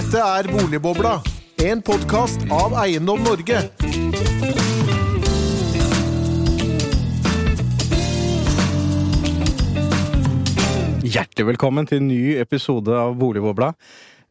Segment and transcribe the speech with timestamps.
[0.00, 1.10] Dette er Boligbobla,
[1.60, 3.58] en podkast av Eiendom Norge.
[11.04, 13.74] Hjertelig velkommen til en ny episode av Boligbobla.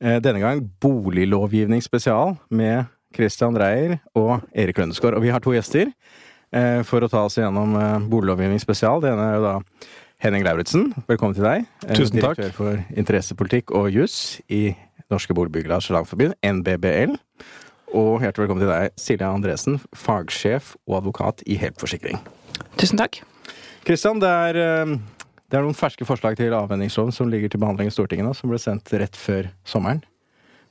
[0.02, 5.22] Eh, Denne gang boliglovgivning spesial med Christian Dreyer og Erik Lønnesgaard.
[5.22, 5.94] Og vi har to gjester
[6.50, 8.10] eh, for å ta oss gjennom boliglovgivningsspesial.
[8.10, 9.06] boliglovgivning spesial.
[9.06, 9.58] Det ene er jo da
[10.20, 10.90] Henning Lauritzen.
[11.06, 11.70] Velkommen til deg.
[11.86, 12.42] Eh, Tusen takk.
[12.42, 14.72] Direktør for interessepolitikk og juss i
[15.10, 17.16] Norske Boligbyggelagers Landsforbund, NBBL.
[17.98, 22.20] Og hjertelig velkommen til deg, Silja Andresen, fagsjef og advokat i Helt Forsikring.
[22.78, 23.24] Tusen takk.
[23.88, 24.94] Kristian, det er, eh,
[25.50, 28.54] det er noen ferske forslag til avvenningsloven som ligger til behandling i Stortinget nå, som
[28.54, 30.04] ble sendt rett før sommeren.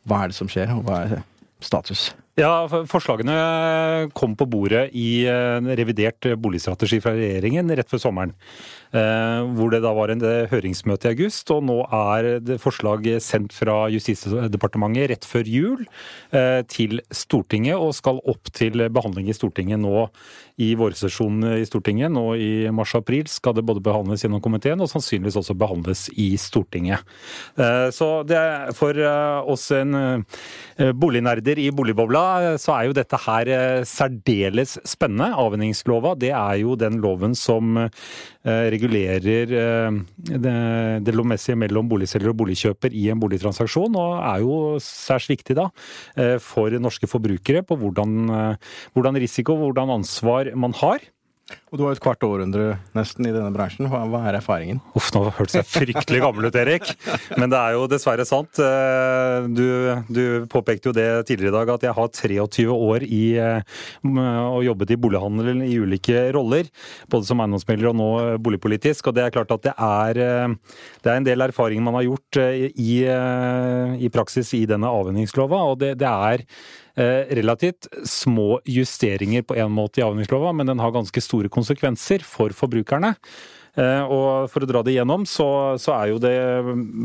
[0.07, 1.25] Hva er det som skjer, og hva er
[1.61, 2.15] status?
[2.39, 8.37] Ja, Forslagene kom på bordet i revidert boligstrategi fra regjeringen rett før sommeren.
[8.89, 13.05] Eh, Hvor det da var en eh, høringsmøte i august, og nå er det forslag
[13.21, 15.83] sendt fra Justisdepartementet rett før jul
[16.33, 20.07] eh, til Stortinget, og skal opp til behandling i Stortinget nå
[20.59, 22.11] i vårsesjonen i Stortinget.
[22.15, 27.05] Nå i mars-april skal det både behandles gjennom komiteen, og sannsynligvis også behandles i Stortinget.
[27.95, 28.99] Så det er for
[29.53, 30.25] oss en
[30.99, 33.53] bolignerder i boligbobla, så er jo dette her
[33.87, 35.31] særdeles spennende.
[35.39, 37.79] Avvenningslova, det er jo den loven som
[38.79, 39.99] regulerer eh,
[40.31, 40.55] det,
[41.05, 45.69] det lovmessige mellom boligselger og boligkjøper i en boligtransaksjon, og er jo særs viktig da
[46.17, 51.03] eh, for norske forbrukere på hvordan, eh, hvordan risiko, hvordan ansvar man har.
[51.69, 53.89] Og du har et kvart århundre nesten i denne bransjen.
[53.93, 54.81] Hva, er erfaringen?
[54.97, 56.89] Uff, nå hørtes jeg fryktelig gammel ut, Erik.
[57.37, 58.61] Men det er jo dessverre sant.
[58.61, 59.67] Eh, Du,
[60.09, 63.61] du påpekte jo det tidligere i dag, at jeg har 23 år i eh,
[64.09, 66.69] og jobbet i bolighandel i ulike roller.
[67.13, 68.09] Både som eiendomsmegler og nå
[68.45, 69.09] boligpolitisk.
[69.09, 72.09] Og det er klart at det er, eh, det er en del erfaring man har
[72.09, 75.65] gjort eh, i, eh, i praksis i denne avvenningslova.
[75.73, 80.83] Og det, det er eh, relativt små justeringer på en måte i avhendingslova, men den
[80.83, 83.15] har ganske store konsekvenser for forbrukerne.
[83.79, 86.35] Eh, Og for å dra det igjennom, så, så er jo det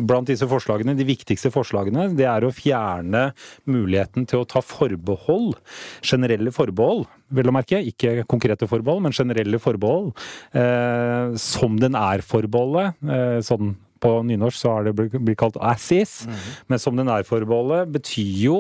[0.09, 3.27] blant disse forslagene, de viktigste forslagene, det er å fjerne
[3.69, 5.53] muligheten til å ta forbehold,
[6.01, 10.13] generelle forbehold, vel å merke, ikke konkrete forbehold, men generelle forbehold,
[10.57, 16.23] eh, som den er forbeholdet, eh, sånn på nynorsk så er det blitt kalt assis,
[16.71, 18.57] men som den er-forbeholdet betyr jo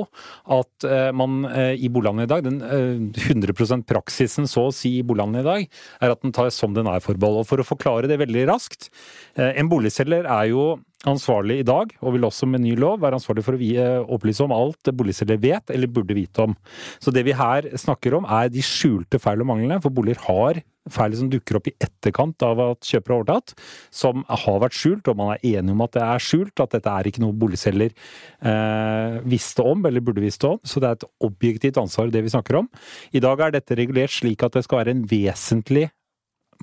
[0.51, 4.97] at eh, man eh, i bolighandelen i dag, den eh, 100% praksisen så å si
[4.99, 7.43] i bolighandelen i dag, er at den tar som den er-forbehold.
[7.43, 8.89] Og for å forklare det veldig raskt,
[9.35, 10.67] eh, en boligselger er jo
[11.09, 14.43] ansvarlig i dag, og vil også med ny lov være ansvarlig for å eh, opplyse
[14.45, 16.55] om alt boligselger vet eller burde vite om.
[17.03, 20.61] Så det vi her snakker om er de skjulte feil og manglene, for boliger har
[20.91, 23.53] feil som dukker opp i etterkant av at kjøper har overtatt,
[23.93, 26.91] som har vært skjult, og man er enig om at det er skjult, at dette
[26.91, 30.59] er ikke noe boligselger eh, visste om eller burde visste om.
[30.67, 32.71] Så det er et objektivt ansvar det vi snakker om.
[33.15, 35.87] I dag er dette regulert slik at det skal være en vesentlig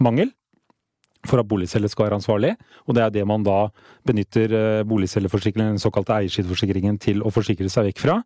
[0.00, 0.32] mangel
[1.28, 2.54] for at boligselger skal være ansvarlig,
[2.88, 3.58] og det er det man da
[4.08, 8.16] benytter eh, boligselgerforsikringen, den såkalte eierskifteforsikringen, til å forsikre seg vekk fra.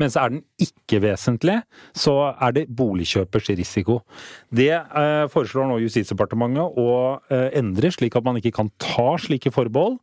[0.00, 1.58] Mens er den ikke vesentlig,
[1.92, 4.00] så er det boligkjøpers risiko.
[4.48, 6.90] Det eh, foreslår nå Justisdepartementet å
[7.28, 9.98] eh, endre, slik at man ikke kan ta slike forbehold.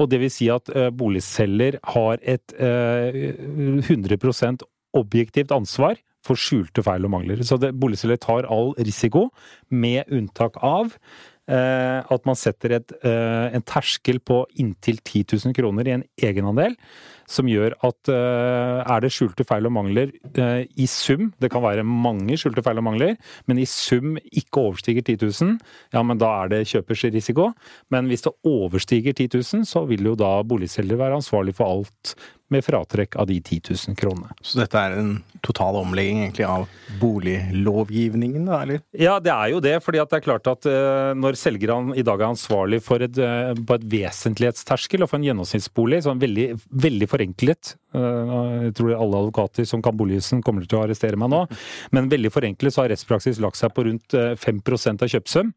[0.00, 3.36] Og det vil si at eh, boligselger har et eh,
[3.90, 4.64] 100%
[4.96, 7.40] objektivt ansvar for skjulte feil og mangler.
[7.46, 9.28] Så det, boligselger tar all risiko,
[9.70, 10.98] med unntak av eh,
[11.50, 16.76] at man setter et, eh, en terskel på inntil 10 000 kroner i en egenandel,
[17.30, 21.64] som gjør at eh, er det skjulte feil og mangler eh, i sum, det kan
[21.64, 23.14] være mange skjulte feil og mangler,
[23.50, 25.54] men i sum ikke overstiger 10 000,
[25.94, 27.50] ja, men da er det kjøpers risiko.
[27.92, 32.14] Men hvis det overstiger 10 000, så vil jo da boligselger være ansvarlig for alt
[32.52, 34.34] med fratrekk av de 10 000 kronene.
[34.42, 35.12] Så dette er en
[35.44, 36.66] total omlegging egentlig av
[37.00, 38.82] boliglovgivningen, da, eller?
[38.96, 39.76] Ja, det er jo det.
[39.84, 43.16] fordi at det er klart at uh, når selgeren i dag er ansvarlig for et,
[43.16, 46.48] uh, på et vesentlighetsterskel og for en gjennomsnittsbolig, sånn veldig,
[46.86, 51.40] veldig forenklet Jeg tror alle advokater som kan boligjussen kommer til å arrestere meg nå,
[51.94, 54.60] men veldig forenklet så har rettspraksis lagt seg på rundt eh, 5
[54.94, 55.52] av kjøpesum.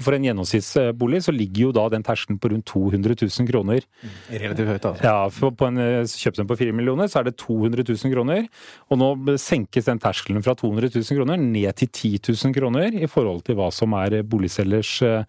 [0.00, 3.84] For en gjennomsnittsbolig så ligger jo da den terskelen på rundt 200 000 kroner.
[4.30, 5.04] Relativt høyt, altså.
[5.04, 8.48] Ja, på en kjøpesum på 4 millioner, så er det 200 000 kroner.
[8.88, 13.10] Og nå senkes den terskelen fra 200 000 kroner ned til 10 000 kroner i
[13.10, 15.24] forhold til hva som er boligselgers eh,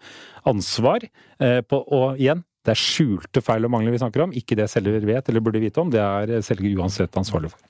[0.48, 1.06] ansvar.
[1.42, 4.68] Eh, På, og igjen, det er skjulte feil og mangler vi snakker om, ikke det
[4.72, 5.92] selger vet eller burde vite om.
[5.92, 7.62] Det er selger uansett ansvarlig for.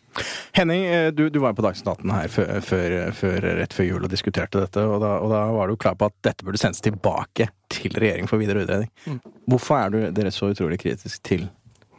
[0.56, 3.88] Henning, eh, du, du var jo på Dagsnytt 18 her før, før, før, rett før
[3.90, 6.60] jul og diskuterte dette, og da, og da var du klar på at dette burde
[6.60, 9.20] sendes tilbake til regjeringen for videre utredning.
[9.50, 11.48] Hvorfor er du, dere så utrolig kritisk til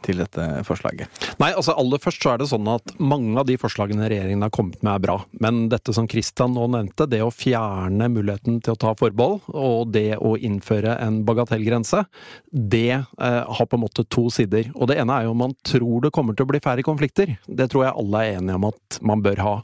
[0.06, 1.10] til dette forslaget?
[1.40, 4.52] Nei, altså aller først så er det sånn at mange av de forslagene regjeringen har
[4.54, 5.16] kommet med er bra.
[5.42, 9.92] Men dette som Kristian nå nevnte, det å fjerne muligheten til å ta forbehold, og
[9.94, 12.04] det å innføre en bagatellgrense,
[12.50, 14.70] det eh, har på en måte to sider.
[14.74, 17.36] Og det ene er jo om man tror det kommer til å bli færre konflikter.
[17.46, 19.56] Det tror jeg alle er enige om at man bør ha.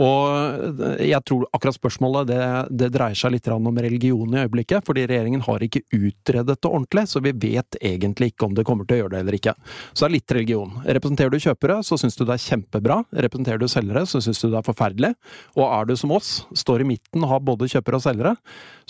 [0.00, 2.40] Og jeg tror akkurat spørsmålet det,
[2.82, 7.04] det dreier seg litt om religion i øyeblikket, fordi regjeringen har ikke utredet det ordentlig,
[7.10, 9.54] så vi vet egentlig ikke om det kommer til å gjøre det eller ikke.
[9.92, 10.78] Så det er litt religion.
[10.86, 13.00] Representerer du kjøpere, så syns du det er kjempebra.
[13.26, 15.12] Representerer du selgere, så syns du det er forferdelig.
[15.58, 18.34] Og er du som oss, står i midten og har både kjøpere og selgere,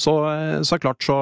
[0.01, 0.15] så,
[0.63, 1.19] så er klart så,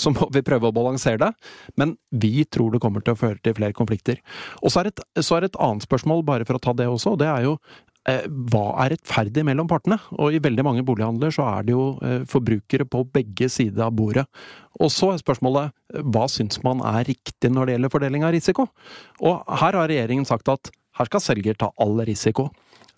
[0.00, 1.32] så må vi prøve å balansere det.
[1.80, 4.22] Men vi tror det kommer til å føre til flere konflikter.
[4.62, 7.16] Og så er, et, så er et annet spørsmål, bare for å ta det også,
[7.16, 7.95] og det er jo Eh,
[8.52, 9.98] hva er rettferdig mellom partene?
[10.20, 13.96] Og i veldig mange bolighandler så er det jo eh, forbrukere på begge sider av
[13.98, 14.26] bordet.
[14.78, 18.68] Og så er spørsmålet hva syns man er riktig når det gjelder fordeling av risiko?
[19.24, 22.48] Og her har regjeringen sagt at her skal selger ta all risiko.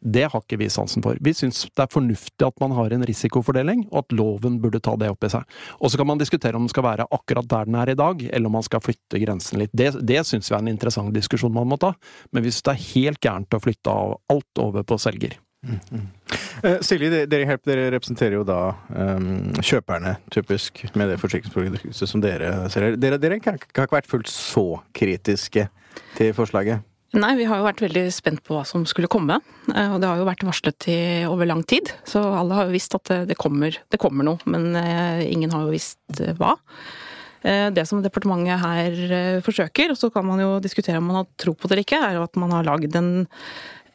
[0.00, 1.18] Det har ikke vi sansen for.
[1.24, 4.94] Vi syns det er fornuftig at man har en risikofordeling, og at loven burde ta
[5.00, 5.58] det opp i seg.
[5.82, 8.22] Og så kan man diskutere om den skal være akkurat der den er i dag,
[8.30, 9.74] eller om man skal flytte grensen litt.
[9.74, 11.94] Det, det syns vi er en interessant diskusjon man må ta,
[12.32, 15.38] men vi syns det er helt gærent å flytte av alt over på selger.
[15.66, 16.04] Mm.
[16.62, 18.60] Uh, Silje, dere, dere, representerer jo da
[18.94, 22.94] um, kjøperne, typisk, med det forsikringsproduktet som dere ser.
[23.00, 25.66] Dere, dere har ikke vært fullt så kritiske
[26.18, 26.86] til forslaget?
[27.16, 29.38] Nei, vi har jo vært veldig spent på hva som skulle komme.
[29.72, 31.88] Eh, og det har jo vært varslet i over lang tid.
[32.04, 35.64] Så alle har jo visst at det kommer, det kommer noe, men eh, ingen har
[35.64, 36.56] jo visst eh, hva.
[37.38, 41.52] Det som departementet her forsøker, og så kan man jo diskutere om man har tro
[41.54, 43.12] på det eller ikke, er jo at man har lagd en,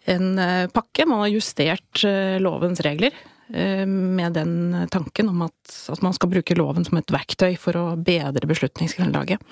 [0.09, 0.29] en
[0.71, 1.03] pakke.
[1.03, 2.05] Man har justert
[2.39, 3.11] lovens regler
[3.51, 7.83] med den tanken om at, at, man skal bruke loven som et verktøy for å
[7.99, 9.43] bedre beslutningsgrunnlaget.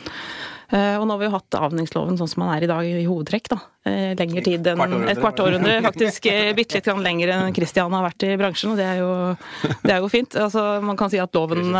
[0.71, 3.03] Eh, og nå har vi jo hatt avningsloven sånn som den er i dag, i
[3.03, 3.57] hovedtrekk, da.
[3.89, 5.81] Eh, lengre tid enn et kvart århundre.
[5.83, 9.12] Faktisk eh, bitte litt lenger enn Christian har vært i bransjen, og det er jo,
[9.83, 10.39] det er jo fint.
[10.39, 11.75] Altså, man kan si at loven,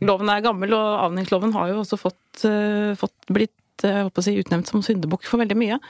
[0.00, 2.46] loven, er gammel, og avningsloven har jo også fått,
[3.00, 5.80] fått blitt si, utnevnt som syndebukk for veldig mye.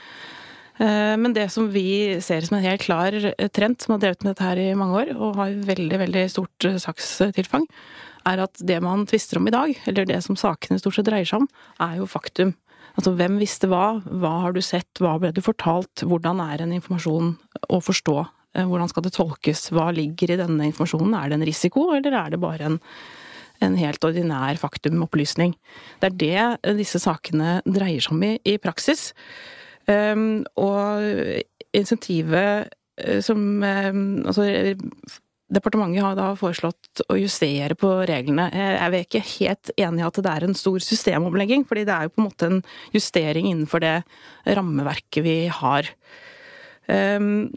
[0.83, 3.13] Men det som vi ser som en helt klar
[3.53, 6.67] trend, som har drevet med dette her i mange år, og har veldig, veldig stort
[6.81, 7.69] sakstilfang,
[8.29, 11.27] er at det man tvister om i dag, eller det som sakene stort sett dreier
[11.27, 11.49] seg om,
[11.83, 12.53] er jo faktum.
[12.93, 16.75] Altså hvem visste hva, hva har du sett, hva ble du fortalt, hvordan er en
[16.75, 17.33] informasjon
[17.73, 18.17] å forstå,
[18.53, 22.15] eh, hvordan skal det tolkes, hva ligger i denne informasjonen, er det en risiko, eller
[22.19, 22.77] er det bare en,
[23.65, 25.57] en helt ordinær faktumopplysning?
[26.03, 26.21] Det er
[26.61, 29.11] det disse sakene dreier seg om i, i praksis.
[29.89, 31.03] Um, og
[31.75, 34.45] insentivet eh, som um, Altså
[35.53, 38.47] Departementet har da foreslått å justere på reglene.
[38.53, 42.07] Jeg er ikke helt enig i at det er en stor systemomlegging, fordi det er
[42.07, 42.61] jo på en måte en
[42.95, 43.97] justering innenfor det
[44.49, 45.91] rammeverket vi har.
[46.89, 47.51] Um,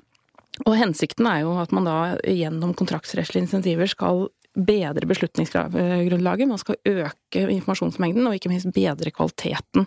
[0.65, 4.27] og hensikten er jo at man da gjennom kontraktsrettslige insentiver skal
[4.57, 6.49] bedre beslutningsgrunnlaget.
[6.49, 9.87] Man skal øke informasjonsmengden, og ikke minst bedre kvaliteten.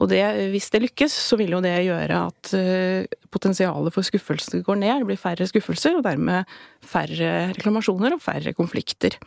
[0.00, 0.22] Og det,
[0.52, 5.02] hvis det lykkes, så vil jo det gjøre at eh, potensialet for skuffelse går ned.
[5.02, 6.48] Det blir færre skuffelser, og dermed
[6.84, 9.18] færre reklamasjoner og færre konflikter.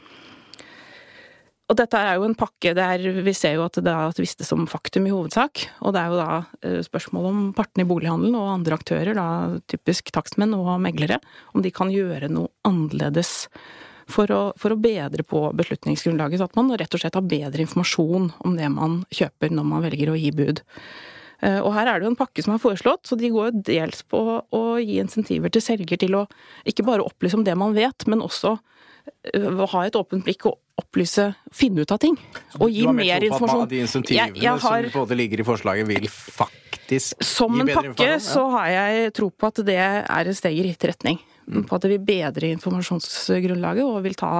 [1.66, 4.68] Og dette er jo en pakke der vi ser jo at det er visste som
[4.70, 5.64] faktum i hovedsak.
[5.82, 9.58] Og det er jo da eh, spørsmål om partene i bolighandelen og andre aktører, da
[9.72, 11.18] typisk takstmenn og meglere,
[11.58, 13.48] om de kan gjøre noe annerledes
[14.12, 17.66] for å, for å, bedre på beslutningsgrunnlaget, så at man rett og slett har bedre
[17.66, 20.62] informasjon om det man kjøper når man velger å gi bud.
[21.42, 23.64] Eh, og her er det jo en pakke som er foreslått, så de går jo
[23.72, 26.26] dels på å gi insentiver til selger til å
[26.68, 28.56] ikke bare opplyse om det man vet, men også
[29.34, 32.18] eh, ha et åpent blikk og opplyse, finne ut av ting.
[32.60, 33.66] Og gi mer informasjon.
[33.66, 37.32] At de insentivene jeg, jeg har, som både ligger i forslaget, vil faktisk gi bedre
[37.32, 37.32] informasjon?
[37.36, 38.18] Som en pakke ja.
[38.24, 41.86] så har jeg tro på at det er et steg i riktig retning på at
[41.86, 44.34] det vil bedre informasjonsgrunnlaget og vil ta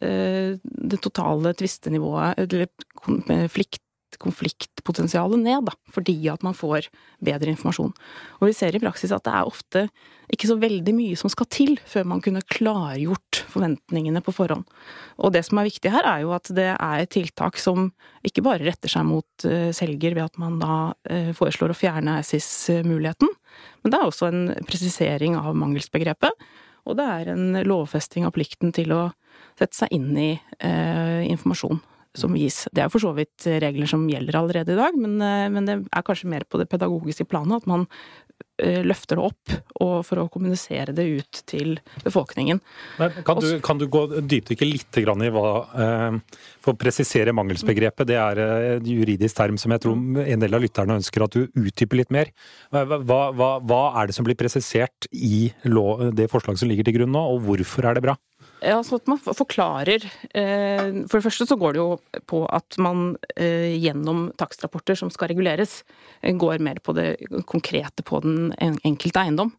[0.00, 2.68] eh, det totale tvistenivået, eller
[3.00, 3.82] konflikt,
[4.22, 6.90] konfliktpotensialet ned, da, fordi at man får
[7.24, 7.94] bedre informasjon.
[8.40, 9.86] Og vi ser i praksis at det er ofte
[10.32, 14.66] ikke så veldig mye som skal til før man kunne klargjort forventningene på forhånd.
[15.22, 17.90] Og det som er viktig her, er jo at det er et tiltak som
[18.26, 22.18] ikke bare retter seg mot uh, selger ved at man da uh, foreslår å fjerne
[22.26, 23.30] SIS-muligheten,
[23.82, 26.48] men det er også en presisering av mangelsbegrepet.
[26.86, 29.02] Og det er en lovfesting av plikten til å
[29.58, 31.80] sette seg inn i eh, informasjon
[32.18, 32.64] som gis.
[32.72, 36.06] Det er for så vidt regler som gjelder allerede i dag, men, men, det er
[36.06, 37.86] kanskje mer på det pedagogiske planet at man
[38.62, 39.54] eh, løfter det opp,
[39.84, 42.60] og for å kommunisere det ut til befolkningen.
[43.00, 45.46] Men kan, du, kan du gå dypdykke litt grann i hva
[45.76, 50.42] eh, For å presisere mangelsbegrepet, det er en et juridisk term som jeg tror en
[50.42, 52.32] del av lytterne ønsker at du utdyper litt mer.
[52.72, 55.48] Hva, hva, hva er det som blir presisert i
[56.16, 58.16] det forslaget som ligger til grunn nå, og hvorfor er det bra?
[58.64, 62.78] Ja, så at man forklarer eh, For det første så går det jo på at
[62.80, 65.82] man eh, gjennom takstrapporter som skal reguleres,
[66.22, 67.10] eh, går mer på det
[67.48, 69.52] konkrete på den enkelte eiendom.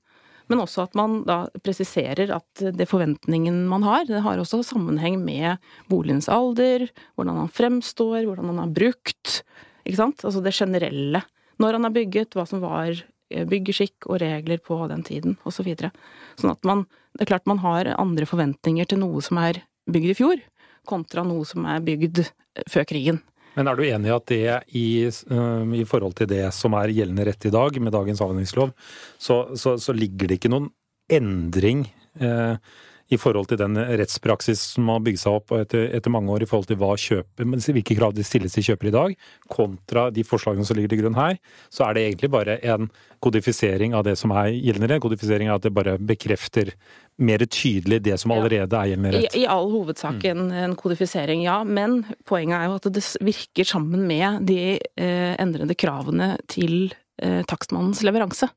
[0.47, 5.19] Men også at man da presiserer at det forventningen man har, det har også sammenheng
[5.19, 5.59] med
[5.91, 6.87] boligens alder,
[7.19, 9.41] hvordan han fremstår, hvordan han er brukt.
[9.83, 10.23] Ikke sant?
[10.23, 11.21] Altså det generelle.
[11.59, 12.95] Når han er bygget, hva som var
[13.27, 15.59] byggeskikk og regler på den tiden, osv.
[15.59, 15.91] Så videre.
[16.39, 16.85] sånn at man
[17.17, 20.43] Det er klart man har andre forventninger til noe som er bygd i fjor,
[20.87, 22.27] kontra noe som er bygd
[22.69, 23.21] før krigen.
[23.57, 27.25] Men er du enig i at det i, i, forhold til det som er gjeldende
[27.25, 28.75] rett i dag, med dagens avhendingslov,
[29.17, 30.69] så, så, så, ligger det ikke noen
[31.09, 31.87] endring
[32.21, 32.61] eh,
[33.07, 36.49] i forhold til den rettspraksis som har bygd seg opp etter, etter, mange år i
[36.49, 39.15] forhold til kjøper, hvilke krav det stilles til kjøper i dag,
[39.49, 41.39] kontra de forslagene som ligger til grunn her,
[41.73, 42.91] så er det egentlig bare en
[43.23, 45.03] kodifisering av det som er gjeldende rett.
[45.07, 46.75] Kodifisering av at det bare bekrefter
[47.17, 49.35] mer tydelig det som allerede er gjeldende rett.
[49.35, 51.59] I, i all hovedsak en, en, kodifisering, ja.
[51.65, 57.41] Men poenget er jo at det virker sammen med de eh, endrede kravene til eh,
[57.49, 58.51] takstmannens leveranse.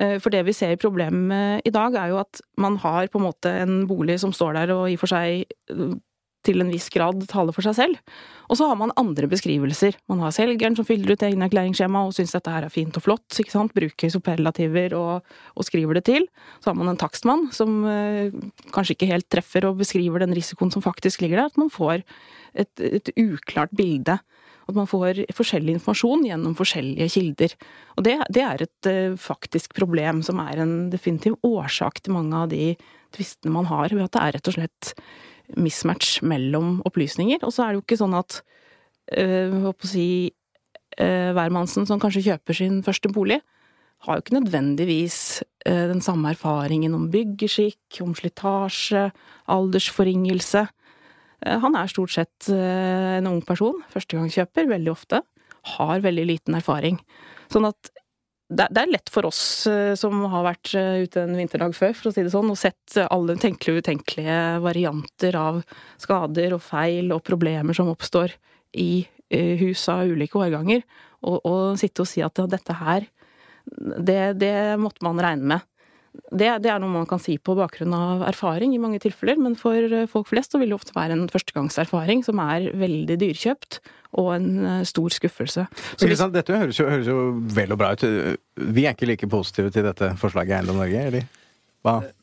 [0.00, 3.20] Eh, for det vi ser i problemet i dag, er jo at man har på
[3.20, 5.96] en måte en bolig som står der og i og for seg eh,
[6.46, 8.14] til en viss grad taler for seg selv.
[8.46, 9.98] Og så har man andre beskrivelser.
[10.10, 13.04] Man har selgeren som fyller ut egne erklæringsskjema og syns dette her er fint og
[13.04, 16.28] flott, ikke sant, bruker superlativer og, og, skriver det til.
[16.62, 18.34] Så har man en takstmann som eh,
[18.74, 21.52] kanskje ikke helt treffer og beskriver den risikoen som faktisk ligger der.
[21.52, 22.06] At man får
[22.54, 24.20] et, et uklart bilde
[24.66, 27.54] at man får forskjellig informasjon gjennom forskjellige kilder.
[27.96, 32.40] Og det, det er et uh, faktisk problem som er en definitiv årsak til mange
[32.42, 32.74] av de
[33.14, 34.92] tvistene man har, ved at det er rett og slett
[35.54, 37.42] mismatch mellom opplysninger.
[37.46, 38.40] Og så er det jo ikke sånn at
[39.16, 40.08] uh, å si,
[40.96, 43.42] hvermannsen øh, som kanskje kjøper sin første bolig,
[44.04, 45.18] har jo ikke nødvendigvis
[45.66, 49.10] øh, den samme erfaringen om byggeskikk, om slitasje,
[49.52, 50.66] aldersforringelse.
[51.46, 55.22] Eh, han er stort sett eh, en ung person, førstegangskjøper, veldig ofte.
[55.76, 57.00] Har veldig liten erfaring.
[57.52, 57.90] Sånn at
[58.46, 62.14] det er lett for oss eh, som har vært ute en vinterdag før, for å
[62.14, 65.60] si det sånn, og sett alle tenkelige og utenkelige varianter av
[66.02, 68.36] skader og feil og problemer som oppstår
[68.78, 69.06] i
[69.58, 70.84] hus av ulike årganger,
[71.26, 73.08] og, og sitte og si at dette her,
[73.66, 75.64] det, det måtte man regne med
[76.30, 79.56] det, det, er noe man kan si på bakgrunn av erfaring i mange tilfeller, men
[79.58, 83.80] for eh, folk flest så vil det ofte være en førstegangserfaring som er veldig dyrkjøpt
[84.20, 85.66] og en eh, stor skuffelse.
[85.96, 86.24] Så hvis...
[86.36, 87.18] Dette høres jo, høres jo
[87.54, 88.04] vel og bra ut.
[88.56, 91.28] Vi er ikke like positive til dette forslaget i Eiendom Norge, eller?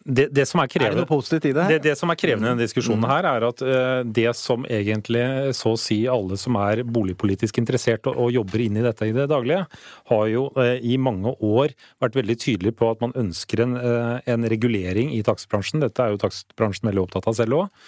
[0.04, 2.52] Det, det, som er krevende, er det, i det, det, det som er krevende i
[2.52, 5.24] denne diskusjonen her, er at uh, det som egentlig
[5.56, 9.16] så å si alle som er boligpolitisk interessert og, og jobber inn i dette i
[9.16, 9.64] det daglige,
[10.12, 14.18] har jo uh, i mange år vært veldig tydelig på at man ønsker en, uh,
[14.28, 15.84] en regulering i takstbransjen.
[15.86, 17.88] Dette er jo takstbransjen veldig opptatt av selv òg.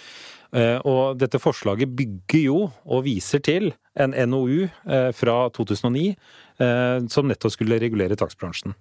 [0.87, 4.69] Og dette forslaget bygger jo og viser til en NOU
[5.17, 6.13] fra 2009
[7.11, 8.71] som nettopp skulle regulere takstbransjen.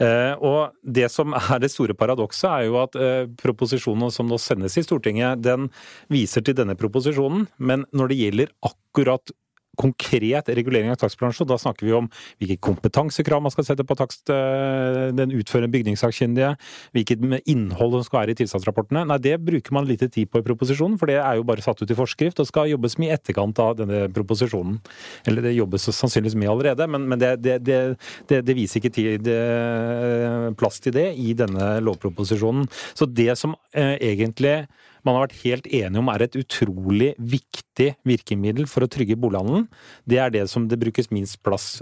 [0.00, 4.38] Eh, og det som er det store paradokset, er jo at eh, proposisjonen som nå
[4.40, 5.68] sendes i Stortinget, den
[6.12, 9.34] viser til denne proposisjonen, men når det gjelder akkurat
[9.80, 11.48] konkret regulering av takstbransjen.
[11.48, 12.08] Da snakker vi om
[12.40, 16.54] hvilke kompetansekrav man skal sette på takst, eh, den utførende bygningssakkyndige,
[16.96, 19.06] hvilket innhold som skal være i tilstandsrapportene.
[19.08, 21.82] Nei, det bruker man lite tid på i proposisjonen, for det er jo bare satt
[21.82, 24.80] ut i forskrift og skal jobbes med i etterkant av denne proposisjonen.
[25.26, 29.30] Eller det jobbes sannsynligvis med allerede, men, men det, det, det, det, viser ikke tid,
[29.30, 32.68] eh, plass til det i denne lovproposisjonen.
[32.94, 34.66] Så det som eh, egentlig
[35.06, 39.66] man har vært helt enige om er et utrolig viktig virkemiddel for å trygge bolighandelen.
[40.08, 41.78] Det er det som det brukes minst plass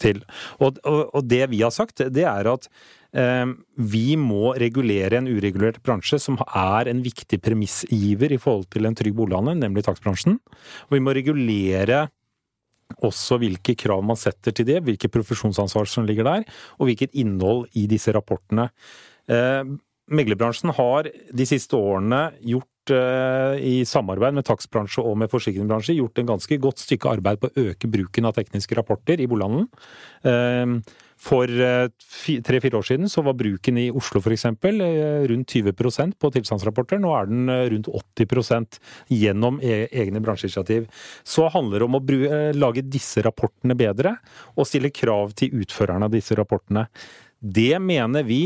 [0.00, 0.22] til.
[0.58, 2.68] Og, og, og det vi har sagt, det er at
[3.18, 3.44] eh,
[3.76, 8.96] vi må regulere en uregulert bransje som er en viktig premissgiver i forhold til en
[8.98, 10.38] trygg bolighandel, nemlig takstbransjen.
[10.88, 12.06] Og vi må regulere
[13.00, 16.44] også hvilke krav man setter til det, hvilke profesjonsansvar som ligger der,
[16.78, 18.68] og hvilket innhold i disse rapportene.
[19.30, 19.64] Eh,
[20.10, 26.18] Meglerbransjen har de siste årene gjort eh, i samarbeid med takstbransje og med forsikringsbransje gjort
[26.18, 29.68] en ganske godt stykke arbeid på å øke bruken av tekniske rapporter i bolighandelen.
[30.26, 31.86] Eh, for eh,
[32.42, 34.48] tre-fire år siden så var bruken i Oslo f.eks.
[35.30, 36.98] rundt 20% på tilstandsrapporter.
[36.98, 38.82] Nå er den rundt 80
[39.14, 40.90] gjennom e-, egne bransjeinitiativ.
[41.22, 42.02] Så handler det om å
[42.58, 44.16] lage disse rapportene bedre
[44.56, 46.88] og stille krav til utførerne av disse rapportene.
[47.38, 48.42] Det mener vi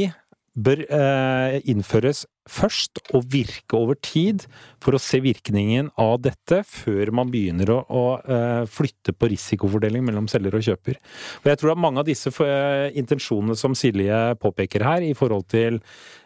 [0.56, 4.46] bør eh, innføres først og virke over tid
[4.82, 10.06] for å se virkningen av dette før man begynner å, å eh, flytte på risikofordeling
[10.06, 10.98] mellom selger og kjøper.
[11.42, 15.46] Og jeg tror at mange av disse eh, intensjonene som Silje påpeker her, i forhold
[15.52, 15.80] til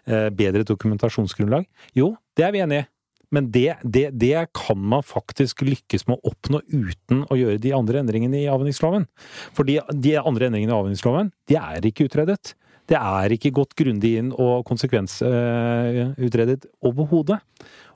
[0.07, 1.67] eh, bedre dokumentasjonsgrunnlag,
[1.99, 2.89] jo, det er vi enig i.
[3.31, 7.71] Men det, det, det, kan man faktisk lykkes med å oppnå uten å gjøre de
[7.77, 9.07] andre endringene i avhendingsloven.
[9.55, 9.79] For de,
[10.19, 12.57] andre endringene i avhendingsloven, de er ikke utredet.
[12.91, 17.39] Det er ikke gått grundig inn og konsekvensutredet overhodet.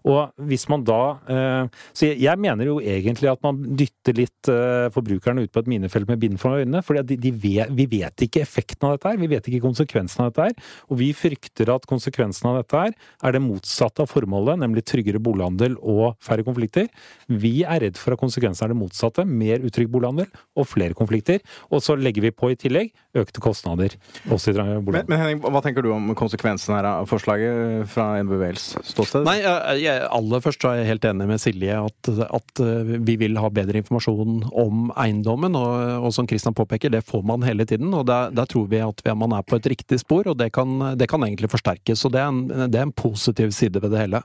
[0.04, 1.00] Og hvis man da
[1.32, 5.70] eh, Så jeg mener jo egentlig at man dytter litt eh, forbrukerne ut på et
[5.70, 6.82] minefelt med bind for øynene.
[6.84, 10.73] For vi vet ikke effekten av dette her, vi vet ikke konsekvensen av dette her.
[10.90, 12.92] Og vi frykter at konsekvensen av dette her
[13.25, 16.90] er det motsatte av formålet, nemlig tryggere bolighandel og færre konflikter.
[17.28, 21.40] Vi er redd for at konsekvensen er det motsatte, mer utrygg bolighandel og flere konflikter.
[21.73, 23.94] Og så legger vi på i tillegg økte kostnader.
[24.32, 28.66] Også i men, men Henning, hva tenker du om konsekvensen her av forslaget fra NBVLs
[28.90, 29.26] ståsted?
[29.26, 33.39] Nei, jeg, aller først er jeg helt enig med Silje at, at eh, vi vil
[33.41, 35.57] ha bedre informasjon om eiendommen.
[35.59, 37.93] Og, og som Kristian påpeker, det får man hele tiden.
[37.97, 40.77] Og der, der tror vi at man er på et riktig spor, og det kan,
[40.99, 42.05] det kan egentlig forsterkes.
[42.07, 44.23] Og det er, en, det er, en, positiv side ved det hele.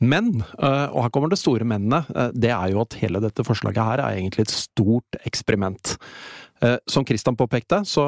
[0.00, 3.46] Men, eh, og her kommer det store mennene, eh, det er jo at hele dette
[3.46, 5.96] forslaget her er egentlig et stort eksperiment.
[6.60, 8.04] Eh, som Kristian påpekte, så,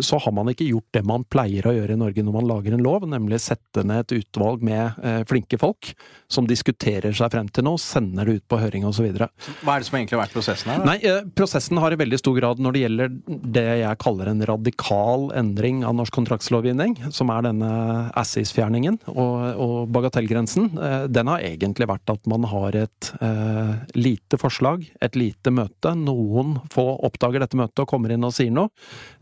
[0.00, 2.74] så, har man ikke gjort det man pleier å gjøre i Norge når man lager
[2.74, 5.92] en lov, nemlig sette ned et utvalg med eh, flinke folk
[6.30, 9.10] som diskuterer seg frem til noe, sender det ut på høring osv.
[9.10, 10.84] Hva er det som egentlig har vært prosessen her?
[10.86, 13.12] Nei, eh, Prosessen har i veldig stor grad, når det gjelder
[13.58, 17.70] det jeg kaller en radikal endring av norsk kontraktslovgivning, som er denne
[18.18, 24.40] ASSIS-fjerningen og, og, bagatellgrensen, eh, den har egentlig vært at man har et eh, lite
[24.40, 28.54] forslag, et lite møte, noen få oppdager dette møtet og kommer kommer inn og sier
[28.54, 28.72] noe,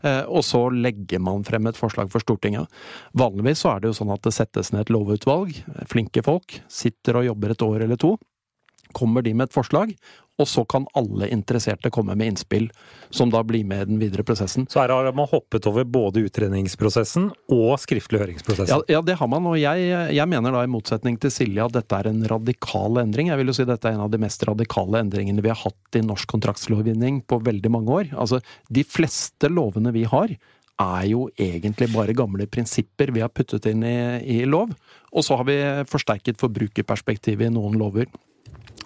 [0.07, 2.71] eh, og så legger man frem et forslag for Stortinget.
[3.19, 5.51] Vanligvis så er det jo sånn at det settes ned et lovutvalg,
[5.91, 8.15] flinke folk, sitter og jobber et år eller to.
[8.95, 9.91] Kommer de med et forslag,
[10.39, 12.69] og så kan alle interesserte komme med innspill,
[13.11, 14.67] som da blir med i den videre prosessen.
[14.71, 18.71] Så her har man hoppet over både utredningsprosessen og skriftlig høringsprosessen?
[18.71, 21.75] Ja, ja det har man, og jeg, jeg, mener da i motsetning til Silje at
[21.75, 23.33] dette er en radikal endring.
[23.33, 25.99] Jeg vil jo si dette er en av de mest radikale endringene vi har hatt
[25.99, 28.13] i norsk kontraktslovgivning på veldig mange år.
[28.15, 28.39] Altså,
[28.71, 30.31] de fleste lovene vi har,
[30.79, 34.71] er jo egentlig bare gamle prinsipper vi har puttet inn i, i lov.
[35.11, 35.59] Og så har vi
[35.91, 38.07] forsterket forbrukerperspektivet i noen lover.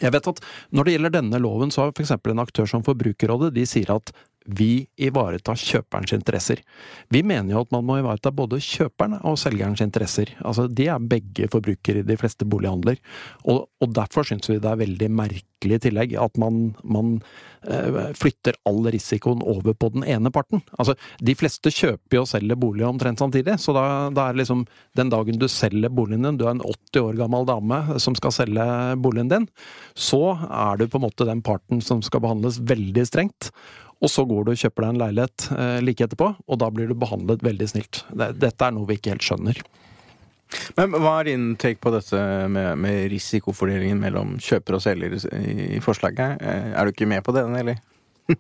[0.04, 0.44] Jeg vet at
[0.76, 2.14] når det gjelder denne loven, så har f.eks.
[2.14, 4.12] en aktør som Forbrukerrådet de sier at
[4.46, 6.62] vi ivaretar kjøperens interesser.
[7.14, 10.34] Vi mener jo at man må ivareta både kjøperen og selgerens interesser.
[10.44, 13.00] Altså, De er begge forbrukere i de fleste bolighandler.
[13.48, 17.14] Og, og derfor syns vi det er veldig merkelig i tillegg at man, man
[17.64, 20.64] eh, flytter all risikoen over på den ene parten.
[20.78, 24.66] Altså, De fleste kjøper og selger bolig omtrent samtidig, så da, da er liksom
[24.98, 28.36] den dagen du selger boligen din, du er en 80 år gammel dame som skal
[28.36, 28.68] selge
[29.00, 29.48] boligen din,
[29.96, 33.54] så er du på en måte den parten som skal behandles veldig strengt.
[34.04, 36.92] Og så går du og kjøper deg en leilighet eh, like etterpå, og da blir
[36.92, 38.04] du behandlet veldig snilt.
[38.12, 39.62] Dette er noe vi ikke helt skjønner.
[40.78, 42.20] Men Hva er din take på dette
[42.52, 46.44] med, med risikofordelingen mellom kjøper og selger i forslaget?
[46.44, 47.80] Eh, er du ikke med på det, eller?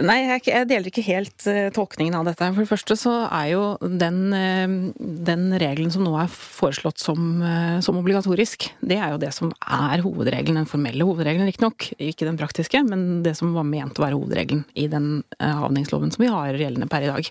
[0.00, 2.48] Nei, jeg, jeg, deler ikke helt uh, tolkningen av dette.
[2.54, 4.92] For det første så er jo den, uh,
[5.28, 9.52] den regelen som nå er foreslått som, uh, som, obligatorisk, det er jo det som
[9.60, 10.62] er hovedregelen.
[10.62, 11.90] Den formelle hovedregelen, riktignok.
[12.00, 15.10] Ikke den praktiske, men det som var ment å være hovedregelen i den
[15.40, 17.28] havningsloven som vi har gjeldende per i dag.